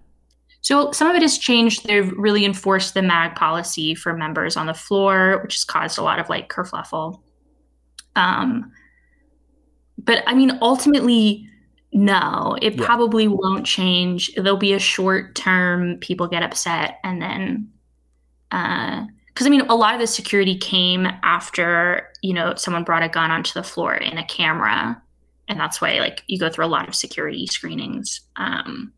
So 0.61 0.93
some 0.93 1.09
of 1.09 1.17
it 1.17 1.23
has 1.23 1.39
changed. 1.39 1.87
They've 1.87 2.13
really 2.13 2.45
enforced 2.45 2.95
the 2.95 3.03
mag 3.03 3.37
policy 3.37 3.95
for 3.95 4.13
members 4.15 4.57
on 4.57 4.67
the 4.67 4.75
floor, 4.75 5.41
which 5.43 5.55
has 5.55 5.65
caused 5.65 5.99
a 5.99 6.03
lot 6.03 6.19
of 6.19 6.29
like 6.29 6.49
kerfluffle. 6.49 7.21
Um, 8.17 8.73
but 9.97 10.23
I 10.27 10.35
mean, 10.35 10.59
ultimately, 10.61 11.49
no, 11.93 12.57
it 12.61 12.75
yeah. 12.75 12.85
probably 12.85 13.29
won't 13.29 13.65
change. 13.65 14.35
There'll 14.35 14.57
be 14.57 14.75
a 14.75 14.79
short 14.79 15.35
term, 15.35 15.97
people 16.01 16.27
get 16.27 16.43
upset, 16.43 16.99
and 17.03 17.23
then, 17.23 17.73
because 18.51 19.43
uh, 19.43 19.47
I 19.47 19.49
mean, 19.49 19.63
a 19.63 19.77
lot 19.77 19.95
of 19.95 20.01
the 20.01 20.07
security 20.07 20.57
came 20.57 21.07
after, 21.23 22.09
you 22.21 22.35
know, 22.35 22.55
someone 22.57 22.85
brought 22.85 23.03
a 23.03 23.09
gun 23.09 23.31
onto 23.31 23.53
the 23.55 23.63
floor 23.63 23.95
in 23.95 24.19
a 24.19 24.27
camera. 24.27 25.01
And 25.49 25.59
that's 25.59 25.81
why, 25.81 25.99
like, 25.99 26.23
you 26.27 26.39
go 26.39 26.51
through 26.51 26.67
a 26.67 26.69
lot 26.69 26.89
of 26.89 26.95
security 26.95 27.47
screenings. 27.47 28.21
Um, 28.37 28.93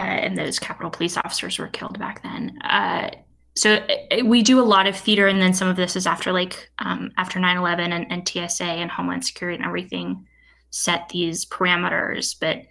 uh, 0.00 0.04
and 0.04 0.36
those 0.36 0.58
Capitol 0.58 0.90
police 0.90 1.16
officers 1.16 1.58
were 1.58 1.68
killed 1.68 1.98
back 1.98 2.22
then. 2.22 2.58
Uh, 2.62 3.10
so 3.56 3.74
uh, 3.74 4.24
we 4.24 4.42
do 4.42 4.60
a 4.60 4.62
lot 4.62 4.86
of 4.86 4.96
theater, 4.96 5.26
and 5.26 5.40
then 5.40 5.52
some 5.54 5.68
of 5.68 5.76
this 5.76 5.96
is 5.96 6.06
after, 6.06 6.32
like, 6.32 6.70
um, 6.78 7.10
after 7.16 7.40
9 7.40 7.56
11 7.56 7.92
and, 7.92 8.06
and 8.10 8.28
TSA 8.28 8.64
and 8.64 8.90
Homeland 8.90 9.24
Security 9.24 9.56
and 9.56 9.66
everything 9.66 10.26
set 10.70 11.08
these 11.08 11.44
parameters. 11.44 12.36
But 12.38 12.62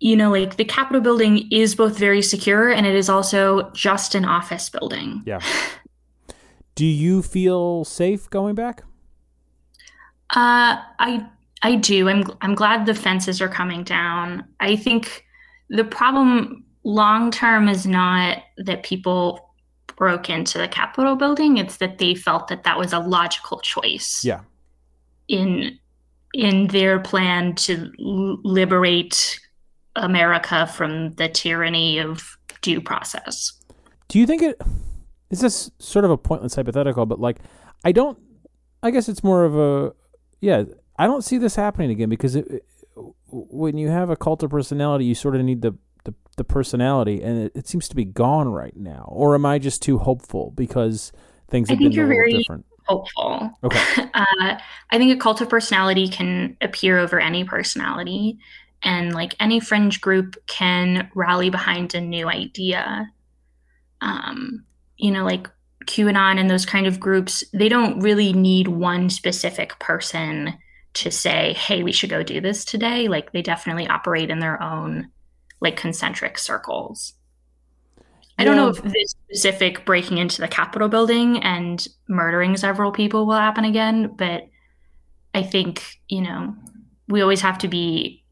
you 0.00 0.16
know 0.16 0.30
like 0.30 0.56
the 0.56 0.64
capitol 0.64 1.00
building 1.00 1.48
is 1.50 1.74
both 1.74 1.96
very 1.96 2.20
secure 2.20 2.70
and 2.70 2.86
it 2.86 2.94
is 2.94 3.08
also 3.08 3.70
just 3.72 4.14
an 4.14 4.24
office 4.24 4.68
building. 4.68 5.22
Yeah. 5.24 5.40
Do 6.74 6.84
you 6.84 7.22
feel 7.22 7.84
safe 7.84 8.28
going 8.28 8.54
back? 8.54 8.82
Uh 10.30 10.76
i 10.98 11.26
i 11.62 11.76
do. 11.76 12.08
I'm 12.08 12.24
i'm 12.42 12.54
glad 12.54 12.84
the 12.86 12.94
fences 12.94 13.40
are 13.40 13.48
coming 13.48 13.84
down. 13.84 14.44
I 14.60 14.76
think 14.76 15.24
the 15.68 15.84
problem 15.84 16.64
long 16.84 17.30
term 17.30 17.68
is 17.68 17.86
not 17.86 18.38
that 18.58 18.82
people 18.82 19.50
broke 19.96 20.28
into 20.28 20.58
the 20.58 20.68
capitol 20.68 21.14
building 21.14 21.56
it's 21.56 21.76
that 21.76 21.98
they 21.98 22.14
felt 22.14 22.48
that 22.48 22.64
that 22.64 22.78
was 22.78 22.92
a 22.92 22.98
logical 22.98 23.60
choice 23.60 24.22
yeah 24.24 24.40
in 25.28 25.78
in 26.34 26.66
their 26.68 26.98
plan 26.98 27.54
to 27.54 27.92
liberate 27.98 29.40
America 29.96 30.66
from 30.66 31.12
the 31.12 31.28
tyranny 31.28 31.98
of 31.98 32.36
due 32.60 32.80
process. 32.80 33.52
Do 34.08 34.18
you 34.18 34.26
think 34.26 34.42
it 34.42 34.60
is 35.30 35.40
this 35.40 35.70
sort 35.78 36.04
of 36.04 36.10
a 36.10 36.16
pointless 36.16 36.56
hypothetical, 36.56 37.06
but 37.06 37.20
like 37.20 37.38
I 37.84 37.92
don't 37.92 38.18
I 38.82 38.90
guess 38.90 39.08
it's 39.08 39.22
more 39.22 39.44
of 39.44 39.56
a 39.56 39.94
yeah, 40.40 40.64
I 40.98 41.06
don't 41.06 41.22
see 41.22 41.38
this 41.38 41.56
happening 41.56 41.90
again 41.90 42.08
because 42.08 42.34
it, 42.34 42.46
it, 42.48 42.64
when 43.34 43.76
you 43.76 43.88
have 43.88 44.10
a 44.10 44.16
cult 44.16 44.42
of 44.42 44.50
personality, 44.50 45.04
you 45.04 45.14
sort 45.14 45.34
of 45.34 45.42
need 45.42 45.62
the 45.62 45.76
the, 46.04 46.14
the 46.36 46.44
personality 46.44 47.22
and 47.22 47.44
it, 47.44 47.52
it, 47.54 47.66
seems 47.66 47.88
to 47.88 47.96
be 47.96 48.04
gone 48.04 48.48
right 48.48 48.76
now. 48.76 49.08
Or 49.08 49.34
am 49.34 49.46
I 49.46 49.58
just 49.58 49.80
too 49.80 49.96
hopeful 49.96 50.50
because 50.50 51.12
things 51.48 51.70
have 51.70 51.78
been 51.78 51.86
a 51.86 51.90
little 51.90 52.08
very, 52.08 52.34
different? 52.34 52.66
hopeful. 52.86 53.50
Okay. 53.62 53.80
Uh, 54.14 54.58
I 54.90 54.98
think 54.98 55.12
a 55.12 55.18
cult 55.18 55.40
of 55.40 55.48
personality 55.48 56.06
can 56.06 56.56
appear 56.60 56.98
over 56.98 57.18
any 57.18 57.42
personality, 57.42 58.38
and 58.80 59.12
like 59.12 59.34
any 59.40 59.58
fringe 59.58 60.00
group 60.00 60.36
can 60.46 61.10
rally 61.16 61.50
behind 61.50 61.94
a 61.94 62.00
new 62.00 62.28
idea. 62.28 63.10
Um, 64.00 64.64
you 64.96 65.10
know, 65.10 65.24
like 65.24 65.50
QAnon 65.86 66.38
and 66.38 66.48
those 66.48 66.64
kind 66.64 66.86
of 66.86 67.00
groups, 67.00 67.42
they 67.52 67.68
don't 67.68 67.98
really 68.00 68.32
need 68.32 68.68
one 68.68 69.10
specific 69.10 69.76
person 69.80 70.54
to 70.94 71.10
say, 71.10 71.52
hey, 71.54 71.82
we 71.82 71.92
should 71.92 72.10
go 72.10 72.22
do 72.22 72.40
this 72.40 72.64
today. 72.64 73.08
Like 73.08 73.32
they 73.32 73.42
definitely 73.42 73.86
operate 73.86 74.30
in 74.30 74.38
their 74.38 74.62
own 74.62 75.10
like 75.60 75.76
concentric 75.76 76.38
circles. 76.38 77.14
I 78.38 78.44
don't 78.44 78.56
know 78.56 78.68
if 78.68 78.82
this 78.82 79.14
specific 79.28 79.84
breaking 79.84 80.18
into 80.18 80.40
the 80.40 80.48
Capitol 80.48 80.88
building 80.88 81.42
and 81.44 81.86
murdering 82.08 82.56
several 82.56 82.90
people 82.90 83.26
will 83.26 83.36
happen 83.36 83.64
again, 83.64 84.12
but 84.16 84.48
I 85.34 85.42
think, 85.42 86.00
you 86.08 86.20
know, 86.22 86.54
we 87.06 87.20
always 87.20 87.40
have 87.42 87.58
to 87.58 87.68
be 87.68 88.24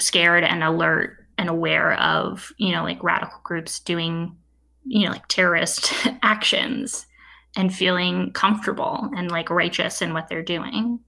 scared 0.00 0.42
and 0.42 0.64
alert 0.64 1.16
and 1.38 1.48
aware 1.48 1.94
of, 2.00 2.52
you 2.58 2.72
know, 2.72 2.82
like 2.82 3.02
radical 3.04 3.40
groups 3.44 3.78
doing, 3.80 4.36
you 4.84 5.06
know, 5.06 5.12
like 5.12 5.28
terrorist 5.28 5.92
actions 6.22 7.06
and 7.56 7.74
feeling 7.74 8.32
comfortable 8.32 9.10
and 9.16 9.30
like 9.30 9.50
righteous 9.50 10.02
in 10.02 10.12
what 10.12 10.28
they're 10.28 10.42
doing. 10.42 10.98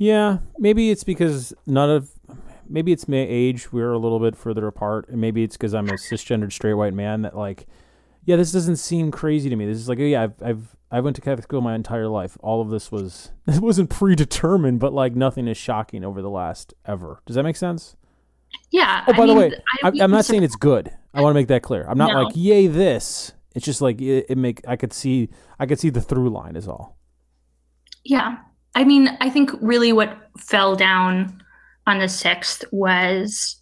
Yeah, 0.00 0.38
maybe 0.58 0.90
it's 0.90 1.04
because 1.04 1.52
none 1.66 1.90
of 1.90 2.10
maybe 2.66 2.90
it's 2.90 3.06
my 3.06 3.18
age. 3.28 3.70
We're 3.70 3.92
a 3.92 3.98
little 3.98 4.18
bit 4.18 4.34
further 4.34 4.66
apart, 4.66 5.08
and 5.10 5.20
maybe 5.20 5.42
it's 5.44 5.58
because 5.58 5.74
I'm 5.74 5.88
a 5.90 5.92
cisgendered 5.92 6.52
straight 6.52 6.72
white 6.72 6.94
man 6.94 7.20
that 7.22 7.36
like 7.36 7.66
Yeah, 8.24 8.36
this 8.36 8.50
doesn't 8.50 8.76
seem 8.76 9.10
crazy 9.10 9.50
to 9.50 9.56
me. 9.56 9.66
This 9.66 9.76
is 9.76 9.90
like, 9.90 9.98
oh, 9.98 10.02
yeah, 10.02 10.22
I've, 10.22 10.42
I've 10.42 10.76
I 10.90 11.00
went 11.00 11.16
to 11.16 11.22
Catholic 11.22 11.44
school 11.44 11.60
my 11.60 11.74
entire 11.74 12.08
life. 12.08 12.38
All 12.40 12.62
of 12.62 12.70
this 12.70 12.90
was 12.90 13.30
it 13.46 13.60
wasn't 13.60 13.90
predetermined, 13.90 14.80
but 14.80 14.94
like 14.94 15.14
nothing 15.14 15.46
is 15.46 15.58
shocking 15.58 16.02
over 16.02 16.22
the 16.22 16.30
last 16.30 16.72
ever. 16.86 17.20
Does 17.26 17.36
that 17.36 17.42
make 17.42 17.56
sense? 17.56 17.94
Yeah. 18.70 19.04
Oh, 19.06 19.12
by 19.12 19.24
I 19.24 19.26
the 19.26 19.34
mean, 19.34 19.36
way, 19.50 19.52
I 19.84 19.92
I'm 20.00 20.10
not 20.10 20.24
saying 20.30 20.42
it's. 20.44 20.54
it's 20.54 20.58
good. 20.60 20.90
I 21.12 21.20
want 21.20 21.34
to 21.34 21.38
make 21.38 21.48
that 21.48 21.62
clear. 21.62 21.84
I'm 21.86 21.98
not 21.98 22.12
No. 22.12 22.22
like 22.22 22.32
yay 22.36 22.68
this. 22.68 23.32
It's 23.54 23.66
just 23.66 23.82
like 23.82 24.00
it, 24.00 24.26
it 24.30 24.38
make 24.38 24.62
I 24.66 24.76
could 24.76 24.94
see 24.94 25.28
I 25.58 25.66
could 25.66 25.78
see 25.78 25.90
the 25.90 26.00
through 26.00 26.30
line 26.30 26.56
is 26.56 26.66
all. 26.66 26.96
Yeah. 28.02 28.38
I 28.74 28.84
mean, 28.84 29.16
I 29.20 29.30
think 29.30 29.50
really 29.60 29.92
what 29.92 30.16
fell 30.38 30.76
down 30.76 31.42
on 31.86 31.98
the 31.98 32.06
6th 32.06 32.64
was 32.72 33.56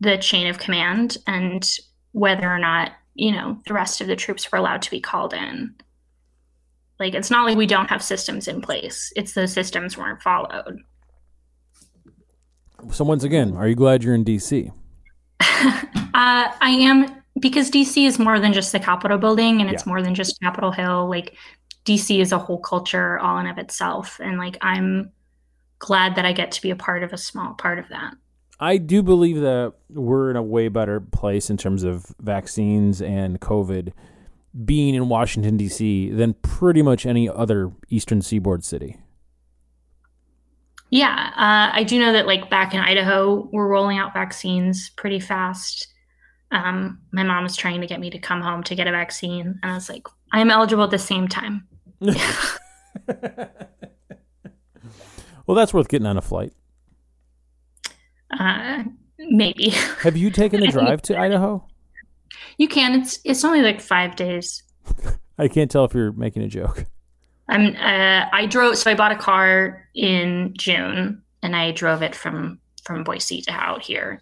the 0.00 0.18
chain 0.18 0.46
of 0.46 0.58
command 0.58 1.16
and 1.26 1.68
whether 2.12 2.48
or 2.48 2.58
not, 2.58 2.92
you 3.14 3.32
know, 3.32 3.58
the 3.66 3.74
rest 3.74 4.00
of 4.00 4.06
the 4.06 4.16
troops 4.16 4.50
were 4.50 4.58
allowed 4.58 4.82
to 4.82 4.90
be 4.90 5.00
called 5.00 5.32
in. 5.34 5.74
Like, 7.00 7.14
it's 7.14 7.30
not 7.30 7.46
like 7.46 7.56
we 7.56 7.66
don't 7.66 7.88
have 7.90 8.02
systems 8.02 8.48
in 8.48 8.60
place, 8.60 9.12
it's 9.16 9.32
the 9.32 9.46
systems 9.48 9.96
weren't 9.96 10.22
followed. 10.22 10.78
So 12.92 13.04
once 13.04 13.24
again, 13.24 13.56
are 13.56 13.66
you 13.66 13.74
glad 13.74 14.04
you're 14.04 14.14
in 14.14 14.24
DC? 14.24 14.70
uh, 15.40 15.90
I 16.14 16.70
am 16.80 17.22
because 17.40 17.70
DC 17.70 18.06
is 18.06 18.18
more 18.18 18.38
than 18.40 18.52
just 18.52 18.72
the 18.72 18.80
Capitol 18.80 19.18
building 19.18 19.60
and 19.60 19.70
it's 19.70 19.84
Yeah. 19.84 19.90
more 19.90 20.02
than 20.02 20.14
just 20.14 20.40
Capitol 20.40 20.72
Hill. 20.72 21.08
Like 21.08 21.36
DC 21.88 22.20
is 22.20 22.32
a 22.32 22.38
whole 22.38 22.58
culture 22.58 23.18
all 23.18 23.38
in 23.38 23.46
of 23.46 23.58
itself. 23.58 24.20
And 24.22 24.38
like 24.38 24.56
I'm 24.60 25.10
glad 25.78 26.14
that 26.16 26.24
I 26.24 26.32
get 26.32 26.52
to 26.52 26.62
be 26.62 26.70
a 26.70 26.76
part 26.76 27.02
of 27.02 27.12
a 27.12 27.18
small 27.18 27.54
part 27.54 27.78
of 27.78 27.88
that. 27.88 28.14
I 28.60 28.76
do 28.76 29.02
believe 29.02 29.40
that 29.40 29.74
we're 29.88 30.30
in 30.30 30.36
a 30.36 30.42
way 30.42 30.68
better 30.68 31.00
place 31.00 31.48
in 31.48 31.56
terms 31.56 31.84
of 31.84 32.06
vaccines 32.20 33.00
and 33.00 33.40
COVID 33.40 33.92
being 34.64 34.94
in 34.94 35.08
Washington 35.08 35.56
D.C. 35.56 36.10
than 36.10 36.34
pretty 36.34 36.82
much 36.82 37.06
any 37.06 37.28
other 37.28 37.70
Eastern 37.88 38.20
Seaboard 38.20 38.64
city. 38.64 38.98
Yeah, 40.90 41.32
uh, 41.36 41.76
I 41.76 41.84
do 41.84 41.98
know 42.00 42.12
that 42.12 42.26
like 42.26 42.50
back 42.50 42.74
in 42.74 42.80
Idaho, 42.80 43.48
we're 43.52 43.68
rolling 43.68 43.98
out 43.98 44.14
vaccines 44.14 44.90
pretty 44.96 45.20
fast. 45.20 45.86
Um, 46.50 46.98
my 47.12 47.22
mom 47.22 47.44
was 47.44 47.56
trying 47.56 47.82
to 47.82 47.86
get 47.86 48.00
me 48.00 48.08
to 48.10 48.18
come 48.18 48.40
home 48.40 48.62
to 48.64 48.74
get 48.74 48.86
a 48.88 48.90
vaccine, 48.90 49.58
and 49.62 49.70
I 49.70 49.74
was 49.74 49.88
like, 49.88 50.06
I 50.32 50.40
am 50.40 50.50
eligible 50.50 50.84
at 50.84 50.90
the 50.90 50.98
same 50.98 51.28
time. 51.28 51.68
Well, 55.48 55.54
that's 55.54 55.72
worth 55.72 55.88
getting 55.88 56.06
on 56.06 56.18
a 56.18 56.20
flight. 56.20 56.52
Uh, 58.38 58.84
maybe 59.18 59.70
Have 60.00 60.14
you 60.14 60.30
taken 60.30 60.60
the 60.60 60.66
drive 60.70 61.00
to 61.02 61.18
Idaho? 61.18 61.66
you 62.58 62.68
can. 62.68 63.00
It's 63.00 63.18
it's 63.24 63.42
only 63.44 63.62
like 63.62 63.80
five 63.80 64.14
days. 64.14 64.62
I 65.38 65.48
can't 65.48 65.70
tell 65.70 65.86
if 65.86 65.94
you're 65.94 66.12
making 66.12 66.42
a 66.42 66.48
joke. 66.48 66.84
I'm 67.48 67.74
uh, 67.76 68.28
I 68.30 68.44
drove 68.44 68.76
so 68.76 68.90
I 68.90 68.94
bought 68.94 69.10
a 69.12 69.16
car 69.16 69.88
in 69.94 70.52
June 70.58 71.22
and 71.42 71.56
I 71.56 71.70
drove 71.70 72.02
it 72.02 72.14
from 72.14 72.58
from 72.84 73.02
Boise 73.02 73.40
to 73.42 73.50
out 73.50 73.82
here. 73.82 74.20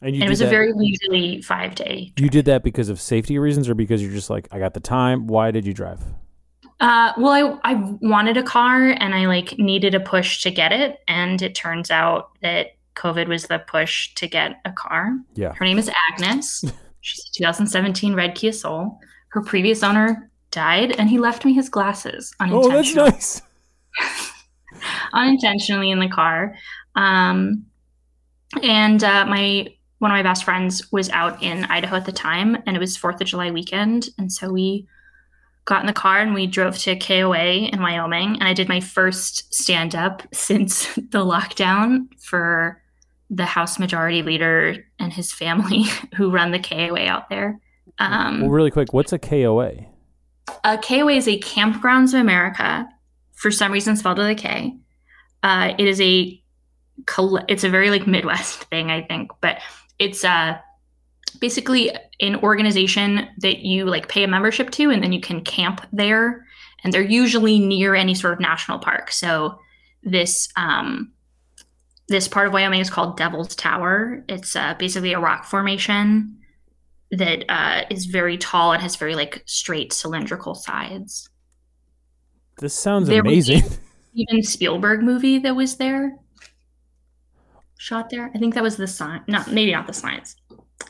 And 0.00 0.14
you 0.14 0.22
and 0.22 0.28
it 0.28 0.30
was 0.30 0.38
that, 0.38 0.46
a 0.46 0.50
very 0.50 0.72
leisurely 0.72 1.42
five 1.42 1.74
day. 1.74 2.12
you 2.18 2.28
did 2.30 2.44
that 2.44 2.62
because 2.62 2.88
of 2.88 3.00
safety 3.00 3.36
reasons 3.36 3.68
or 3.68 3.74
because 3.74 4.00
you're 4.00 4.12
just 4.12 4.30
like 4.30 4.46
I 4.52 4.60
got 4.60 4.74
the 4.74 4.80
time. 4.80 5.26
Why 5.26 5.50
did 5.50 5.66
you 5.66 5.74
drive? 5.74 6.00
Uh, 6.82 7.12
well, 7.16 7.60
I 7.62 7.72
I 7.72 7.74
wanted 8.00 8.36
a 8.36 8.42
car 8.42 8.90
and 8.90 9.14
I 9.14 9.26
like 9.26 9.56
needed 9.58 9.94
a 9.94 10.00
push 10.00 10.42
to 10.42 10.50
get 10.50 10.72
it, 10.72 10.98
and 11.06 11.40
it 11.40 11.54
turns 11.54 11.90
out 11.90 12.30
that 12.42 12.72
COVID 12.96 13.28
was 13.28 13.44
the 13.46 13.60
push 13.60 14.12
to 14.14 14.26
get 14.26 14.60
a 14.64 14.72
car. 14.72 15.16
Yeah. 15.34 15.54
Her 15.54 15.64
name 15.64 15.78
is 15.78 15.90
Agnes. 16.10 16.64
She's 17.00 17.24
a 17.30 17.38
2017 17.38 18.14
red 18.14 18.34
Kia 18.34 18.52
Soul. 18.52 18.98
Her 19.28 19.42
previous 19.42 19.82
owner 19.82 20.30
died, 20.50 20.92
and 20.98 21.08
he 21.08 21.18
left 21.18 21.44
me 21.44 21.52
his 21.52 21.68
glasses 21.68 22.34
Oh, 22.40 22.44
unintentionally. 22.44 23.10
that's 23.10 23.42
nice. 24.00 24.32
unintentionally 25.12 25.90
in 25.90 26.00
the 26.00 26.08
car. 26.08 26.54
Um, 26.96 27.66
and 28.62 29.02
uh, 29.02 29.24
my 29.26 29.68
one 29.98 30.10
of 30.10 30.16
my 30.16 30.22
best 30.22 30.42
friends 30.42 30.90
was 30.90 31.08
out 31.10 31.40
in 31.42 31.64
Idaho 31.66 31.94
at 31.94 32.06
the 32.06 32.12
time, 32.12 32.56
and 32.66 32.76
it 32.76 32.80
was 32.80 32.96
Fourth 32.96 33.20
of 33.20 33.26
July 33.28 33.52
weekend, 33.52 34.08
and 34.18 34.32
so 34.32 34.50
we 34.50 34.86
got 35.64 35.80
in 35.80 35.86
the 35.86 35.92
car 35.92 36.18
and 36.18 36.34
we 36.34 36.46
drove 36.46 36.76
to 36.78 36.96
KOA 36.96 37.68
in 37.72 37.80
Wyoming, 37.80 38.34
and 38.34 38.44
I 38.44 38.54
did 38.54 38.68
my 38.68 38.80
first 38.80 39.54
stand 39.54 39.94
up 39.94 40.22
since 40.32 40.92
the 40.96 41.24
lockdown 41.24 42.08
for 42.20 42.82
the 43.30 43.46
House 43.46 43.78
Majority 43.78 44.22
Leader 44.22 44.84
and 44.98 45.12
his 45.12 45.32
family 45.32 45.84
who 46.16 46.30
run 46.30 46.50
the 46.50 46.58
KOA 46.58 47.06
out 47.06 47.28
there. 47.28 47.60
Um, 47.98 48.42
well, 48.42 48.50
really 48.50 48.70
quick, 48.70 48.92
what's 48.92 49.12
a 49.12 49.18
KOA? 49.18 49.72
A 50.64 50.78
KOA 50.78 51.12
is 51.12 51.28
a 51.28 51.38
Kampgrounds 51.38 52.14
of 52.14 52.20
America, 52.20 52.88
for 53.32 53.50
some 53.50 53.72
reason 53.72 53.96
spelled 53.96 54.18
with 54.18 54.28
a 54.28 54.34
K. 54.34 54.76
Uh, 55.42 55.74
it 55.78 55.86
is 55.86 56.00
a 56.00 56.38
it's 57.48 57.64
a 57.64 57.68
very 57.68 57.90
like 57.90 58.06
Midwest 58.06 58.64
thing, 58.64 58.90
I 58.90 59.02
think, 59.02 59.30
but 59.40 59.58
it's 59.98 60.24
uh, 60.24 60.58
basically 61.40 61.90
an 62.22 62.36
organization 62.36 63.28
that 63.38 63.58
you 63.58 63.84
like 63.84 64.08
pay 64.08 64.24
a 64.24 64.28
membership 64.28 64.70
to, 64.70 64.90
and 64.90 65.02
then 65.02 65.12
you 65.12 65.20
can 65.20 65.42
camp 65.42 65.86
there, 65.92 66.46
and 66.82 66.92
they're 66.92 67.02
usually 67.02 67.58
near 67.58 67.94
any 67.94 68.14
sort 68.14 68.32
of 68.32 68.40
national 68.40 68.78
park. 68.78 69.10
So 69.10 69.58
this 70.02 70.48
um, 70.56 71.12
this 72.08 72.28
part 72.28 72.46
of 72.46 72.52
Wyoming 72.52 72.80
is 72.80 72.90
called 72.90 73.16
Devil's 73.16 73.54
Tower. 73.54 74.24
It's 74.28 74.56
uh, 74.56 74.74
basically 74.78 75.12
a 75.12 75.20
rock 75.20 75.44
formation 75.44 76.38
that 77.10 77.44
uh, 77.48 77.84
is 77.90 78.06
very 78.06 78.38
tall 78.38 78.72
and 78.72 78.82
has 78.82 78.96
very 78.96 79.14
like 79.14 79.42
straight 79.46 79.92
cylindrical 79.92 80.54
sides. 80.54 81.28
This 82.58 82.74
sounds 82.74 83.08
There 83.08 83.20
amazing. 83.20 83.62
Even 84.14 84.42
Spielberg 84.42 85.02
movie 85.02 85.38
that 85.38 85.56
was 85.56 85.76
there, 85.76 86.16
shot 87.78 88.10
there. 88.10 88.30
I 88.34 88.38
think 88.38 88.54
that 88.54 88.62
was 88.62 88.76
the 88.76 88.86
sign. 88.86 89.22
No, 89.26 89.42
maybe 89.50 89.72
not 89.72 89.86
the 89.86 89.94
science. 89.94 90.36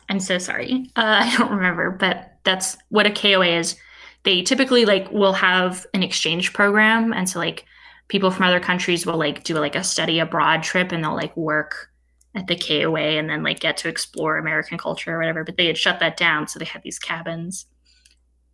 I'm 0.09 0.21
so 0.21 0.39
sorry. 0.39 0.91
Uh, 0.97 1.23
I 1.25 1.37
don't 1.37 1.53
remember, 1.53 1.91
but 1.91 2.39
that's 2.45 2.77
what 2.89 3.07
a 3.07 3.11
KOA 3.11 3.59
is. 3.59 3.77
They 4.25 4.43
typically 4.43 4.85
like 4.85 5.11
will 5.11 5.33
have 5.33 5.87
an 5.95 6.03
exchange 6.03 6.53
program, 6.53 7.13
and 7.13 7.29
so 7.29 7.39
like 7.39 7.65
people 8.09 8.31
from 8.31 8.45
other 8.47 8.61
countries 8.61 9.07
will 9.07 9.17
like 9.17 9.43
do 9.43 9.55
like 9.55 9.75
a 9.75 9.85
study 9.85 10.19
abroad 10.19 10.63
trip, 10.63 10.93
and 10.93 11.03
they'll 11.03 11.15
like 11.15 11.37
work 11.37 11.91
at 12.35 12.47
the 12.47 12.57
KOA 12.57 13.19
and 13.19 13.29
then 13.29 13.43
like 13.43 13.61
get 13.61 13.77
to 13.79 13.89
explore 13.89 14.39
American 14.39 14.79
culture 14.79 15.15
or 15.15 15.19
whatever. 15.19 15.45
But 15.45 15.57
they 15.57 15.67
had 15.67 15.79
shut 15.79 16.01
that 16.01 16.17
down, 16.17 16.49
so 16.49 16.59
they 16.59 16.65
had 16.65 16.83
these 16.83 16.99
cabins 16.99 17.67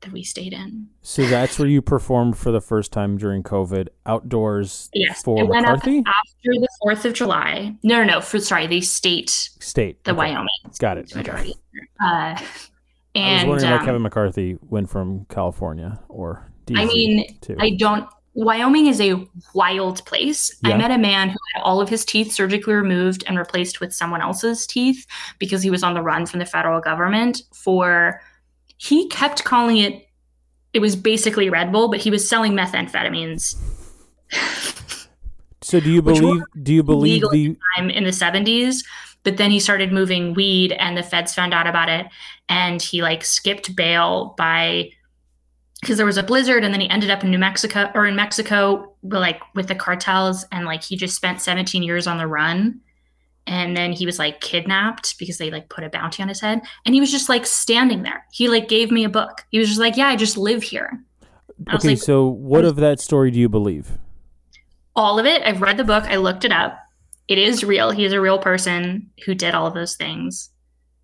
that 0.02 0.12
we 0.12 0.22
stayed 0.22 0.52
in. 0.52 0.88
so 1.02 1.26
that's 1.26 1.58
where 1.58 1.68
you 1.68 1.82
performed 1.82 2.36
for 2.38 2.50
the 2.52 2.60
first 2.60 2.92
time 2.92 3.16
during 3.18 3.42
COVID 3.42 3.88
outdoors 4.06 4.90
Yes, 4.94 5.22
for 5.22 5.38
it 5.40 5.48
McCarthy 5.48 5.98
after 5.98 6.60
the 6.60 6.68
Fourth 6.82 7.04
of 7.04 7.14
July. 7.14 7.74
No, 7.82 8.04
no, 8.04 8.04
no. 8.04 8.20
For 8.20 8.38
sorry, 8.38 8.66
the 8.66 8.80
state, 8.80 9.30
State. 9.30 10.04
the 10.04 10.12
Okay. 10.12 10.18
Wyoming 10.18 10.48
Got 10.78 10.98
it. 10.98 11.16
Okay. 11.16 11.52
Uh, 12.02 12.04
I 12.04 12.32
was 12.34 12.42
and 13.14 13.48
wondering 13.48 13.70
why 13.72 13.78
um, 13.78 13.84
Kevin 13.84 14.02
McCarthy 14.02 14.58
went 14.62 14.88
from 14.88 15.24
California 15.28 15.98
or 16.08 16.50
DC 16.66 16.78
I 16.78 16.84
mean, 16.84 17.38
too. 17.40 17.56
I 17.58 17.70
don't. 17.76 18.08
Wyoming 18.34 18.86
is 18.86 19.00
a 19.00 19.26
wild 19.54 20.04
place. 20.06 20.54
Yeah. 20.62 20.74
I 20.74 20.78
met 20.78 20.92
a 20.92 20.98
man 20.98 21.30
who 21.30 21.36
had 21.54 21.62
all 21.62 21.80
of 21.80 21.88
his 21.88 22.04
teeth 22.04 22.30
surgically 22.30 22.74
removed 22.74 23.24
and 23.26 23.36
replaced 23.36 23.80
with 23.80 23.92
someone 23.92 24.20
else's 24.20 24.64
teeth 24.64 25.04
because 25.40 25.60
he 25.60 25.70
was 25.70 25.82
on 25.82 25.94
the 25.94 26.02
run 26.02 26.24
from 26.24 26.38
the 26.38 26.46
federal 26.46 26.80
government 26.80 27.42
for 27.52 28.20
he 28.78 29.06
kept 29.08 29.44
calling 29.44 29.76
it 29.76 30.04
it 30.74 30.80
was 30.80 30.96
basically 30.96 31.48
Red 31.48 31.72
Bull, 31.72 31.88
but 31.88 31.98
he 32.00 32.10
was 32.10 32.28
selling 32.28 32.52
methamphetamines 32.52 33.56
so 35.62 35.80
do 35.80 35.90
you 35.90 36.02
believe? 36.02 36.42
Do 36.62 36.72
you 36.72 36.82
believe 36.82 37.22
the? 37.30 37.56
time 37.76 37.90
in 37.90 38.04
the 38.04 38.10
70s 38.10 38.84
but 39.24 39.36
then 39.36 39.50
he 39.50 39.60
started 39.60 39.92
moving 39.92 40.34
weed 40.34 40.72
and 40.72 40.96
the 40.96 41.02
feds 41.02 41.34
found 41.34 41.52
out 41.52 41.66
about 41.66 41.88
it 41.88 42.06
and 42.48 42.80
he 42.80 43.02
like 43.02 43.24
skipped 43.24 43.74
bail 43.74 44.34
by 44.36 44.90
because 45.80 45.96
there 45.96 46.06
was 46.06 46.16
a 46.16 46.22
blizzard 46.22 46.64
and 46.64 46.72
then 46.72 46.80
he 46.80 46.90
ended 46.90 47.10
up 47.10 47.22
in 47.24 47.30
new 47.30 47.38
mexico 47.38 47.90
or 47.94 48.06
in 48.06 48.16
mexico 48.16 48.92
like 49.02 49.40
with 49.54 49.68
the 49.68 49.74
cartels 49.74 50.44
and 50.52 50.64
like 50.64 50.82
he 50.82 50.96
just 50.96 51.16
spent 51.16 51.40
17 51.40 51.82
years 51.82 52.06
on 52.06 52.18
the 52.18 52.26
run 52.26 52.80
and 53.48 53.76
then 53.76 53.92
he 53.92 54.06
was 54.06 54.18
like 54.18 54.40
kidnapped 54.40 55.18
because 55.18 55.38
they 55.38 55.50
like 55.50 55.68
put 55.68 55.82
a 55.82 55.88
bounty 55.88 56.22
on 56.22 56.28
his 56.28 56.40
head 56.40 56.60
and 56.84 56.94
he 56.94 57.00
was 57.00 57.10
just 57.10 57.28
like 57.28 57.46
standing 57.46 58.02
there 58.02 58.24
he 58.32 58.48
like 58.48 58.68
gave 58.68 58.90
me 58.90 59.04
a 59.04 59.08
book 59.08 59.44
he 59.50 59.58
was 59.58 59.68
just 59.68 59.80
like 59.80 59.96
yeah 59.96 60.08
i 60.08 60.16
just 60.16 60.36
live 60.36 60.62
here 60.62 61.02
Okay, 61.74 61.88
like, 61.88 61.98
so 61.98 62.24
what 62.24 62.64
of 62.64 62.76
that 62.76 63.00
story 63.00 63.32
do 63.32 63.40
you 63.40 63.48
believe? 63.48 63.98
all 64.98 65.18
of 65.18 65.24
it. 65.24 65.40
I've 65.42 65.62
read 65.62 65.76
the 65.76 65.84
book. 65.84 66.04
I 66.04 66.16
looked 66.16 66.44
it 66.44 66.50
up. 66.50 66.76
It 67.28 67.38
is 67.38 67.62
real. 67.62 67.92
He 67.92 68.04
is 68.04 68.12
a 68.12 68.20
real 68.20 68.38
person 68.38 69.08
who 69.24 69.34
did 69.34 69.54
all 69.54 69.66
of 69.66 69.72
those 69.72 69.94
things. 69.94 70.50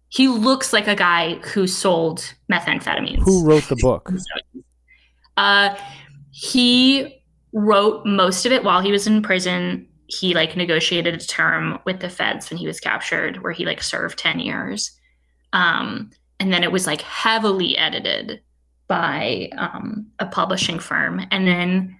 He 0.08 0.26
looks 0.26 0.72
like 0.72 0.88
a 0.88 0.96
guy 0.96 1.36
who 1.36 1.66
sold 1.68 2.34
methamphetamines. 2.52 3.22
Who 3.22 3.46
wrote 3.46 3.66
the 3.68 3.76
book? 3.76 4.10
Uh, 5.36 5.76
he 6.30 7.20
wrote 7.52 8.06
most 8.06 8.46
of 8.46 8.52
it 8.52 8.62
while 8.62 8.80
he 8.80 8.92
was 8.92 9.08
in 9.08 9.20
prison. 9.20 9.84
He 10.20 10.34
like 10.34 10.56
negotiated 10.56 11.14
a 11.14 11.26
term 11.26 11.78
with 11.84 12.00
the 12.00 12.08
feds 12.08 12.50
when 12.50 12.58
he 12.58 12.66
was 12.66 12.80
captured, 12.80 13.42
where 13.42 13.52
he 13.52 13.64
like 13.64 13.82
served 13.82 14.18
ten 14.18 14.38
years. 14.38 14.92
Um, 15.52 16.10
and 16.40 16.52
then 16.52 16.64
it 16.64 16.72
was 16.72 16.86
like 16.86 17.00
heavily 17.02 17.76
edited 17.78 18.40
by 18.86 19.50
um, 19.56 20.06
a 20.18 20.26
publishing 20.26 20.78
firm. 20.78 21.26
And 21.30 21.46
then 21.46 21.96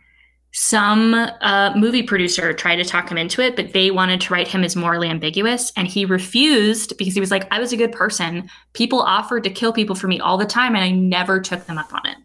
some 0.57 1.14
uh, 1.14 1.72
movie 1.74 2.03
producer 2.03 2.53
tried 2.53 2.77
to 2.77 2.85
talk 2.85 3.11
him 3.11 3.18
into 3.18 3.40
it, 3.40 3.57
but 3.57 3.72
they 3.72 3.90
wanted 3.90 4.20
to 4.20 4.33
write 4.33 4.46
him 4.46 4.62
as 4.62 4.77
morally 4.77 5.09
ambiguous. 5.09 5.72
And 5.77 5.88
he 5.88 6.05
refused 6.05 6.96
because 6.96 7.14
he 7.14 7.20
was 7.20 7.33
like, 7.33 7.48
I 7.50 7.59
was 7.59 7.72
a 7.72 7.77
good 7.77 7.90
person. 7.90 8.48
People 8.72 9.00
offered 9.00 9.42
to 9.44 9.50
kill 9.50 9.72
people 9.72 9.96
for 9.96 10.07
me 10.07 10.20
all 10.20 10.38
the 10.38 10.46
time, 10.46 10.77
and 10.77 10.85
I 10.85 10.90
never 10.90 11.40
took 11.40 11.66
them 11.66 11.79
up 11.79 11.92
on 11.92 12.07
it. 12.07 12.18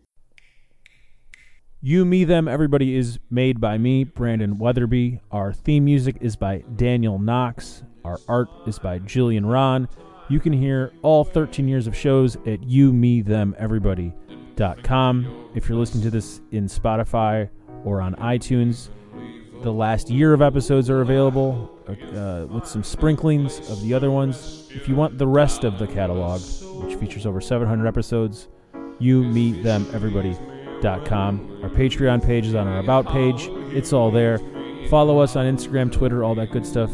You, 1.82 2.04
Me, 2.04 2.26
Them, 2.26 2.50
Everybody 2.50 2.98
is 2.98 3.20
made 3.30 3.62
by 3.62 3.78
me, 3.78 4.04
Brandon 4.04 4.58
Weatherby. 4.58 5.22
Our 5.32 5.54
theme 5.54 5.86
music 5.86 6.18
is 6.20 6.36
by 6.36 6.66
Daniel 6.76 7.18
Knox. 7.18 7.84
Our 8.04 8.20
art 8.28 8.50
is 8.68 8.78
by 8.78 9.00
Jillian 9.00 9.50
Ron. 9.50 9.88
You 10.28 10.42
can 10.42 10.52
hear 10.52 10.92
all 11.04 11.24
13 11.24 11.70
years 11.70 11.88
of 11.88 11.96
shows 11.96 12.36
at 12.46 12.62
you, 12.64 12.92
me, 12.92 13.22
them, 13.22 13.56
everybody.com. 13.58 15.52
If 15.56 15.70
you're 15.70 15.78
listening 15.78 16.04
to 16.04 16.10
this 16.10 16.42
in 16.52 16.66
Spotify 16.66 17.50
or 17.86 18.02
on 18.02 18.14
iTunes, 18.16 18.90
the 19.62 19.72
last 19.72 20.10
year 20.10 20.34
of 20.34 20.42
episodes 20.42 20.90
are 20.90 21.00
available 21.00 21.74
uh, 21.88 22.46
with 22.54 22.68
some 22.68 22.84
sprinklings 22.84 23.60
of 23.70 23.82
the 23.84 23.94
other 23.94 24.12
ones. 24.12 24.68
If 24.72 24.90
you 24.90 24.96
want 24.96 25.18
the 25.18 25.28
rest 25.28 25.64
of 25.64 25.80
the 25.80 25.88
catalog, 25.88 26.42
which 26.84 26.96
features 26.96 27.26
over 27.26 27.40
700 27.40 27.88
episodes, 27.88 28.50
you, 29.00 29.24
me, 29.24 29.54
them, 29.62 29.90
everybody.com. 30.86 31.60
Our 31.64 31.70
Patreon 31.70 32.26
page 32.26 32.48
is 32.48 32.56
on 32.56 32.68
our 32.68 32.80
About 32.80 33.08
page. 33.08 33.50
It's 33.76 33.94
all 33.94 34.12
there. 34.12 34.40
Follow 34.90 35.20
us 35.20 35.36
on 35.36 35.46
Instagram, 35.46 35.92
Twitter, 35.92 36.24
all 36.24 36.36
that 36.36 36.52
good 36.52 36.66
stuff 36.66 36.92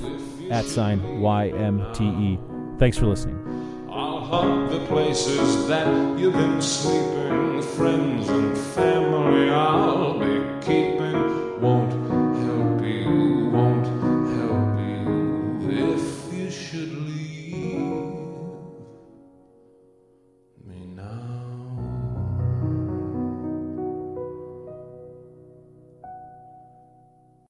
at 0.51 0.65
sign 0.65 0.99
YMTE. 1.21 2.79
Thanks 2.79 2.97
for 2.97 3.05
listening. 3.05 3.41
I'll 3.89 4.67
the 4.67 4.85
places 4.87 5.67
that 5.67 6.19
you've 6.19 6.33
been 6.33 6.61
sleeping, 6.61 7.61
friends 7.61 8.27
and 8.29 8.57
family 8.57 9.49
I'll 9.49 10.19
be 10.19 10.65
keeping. 10.65 11.61
Won't 11.61 12.04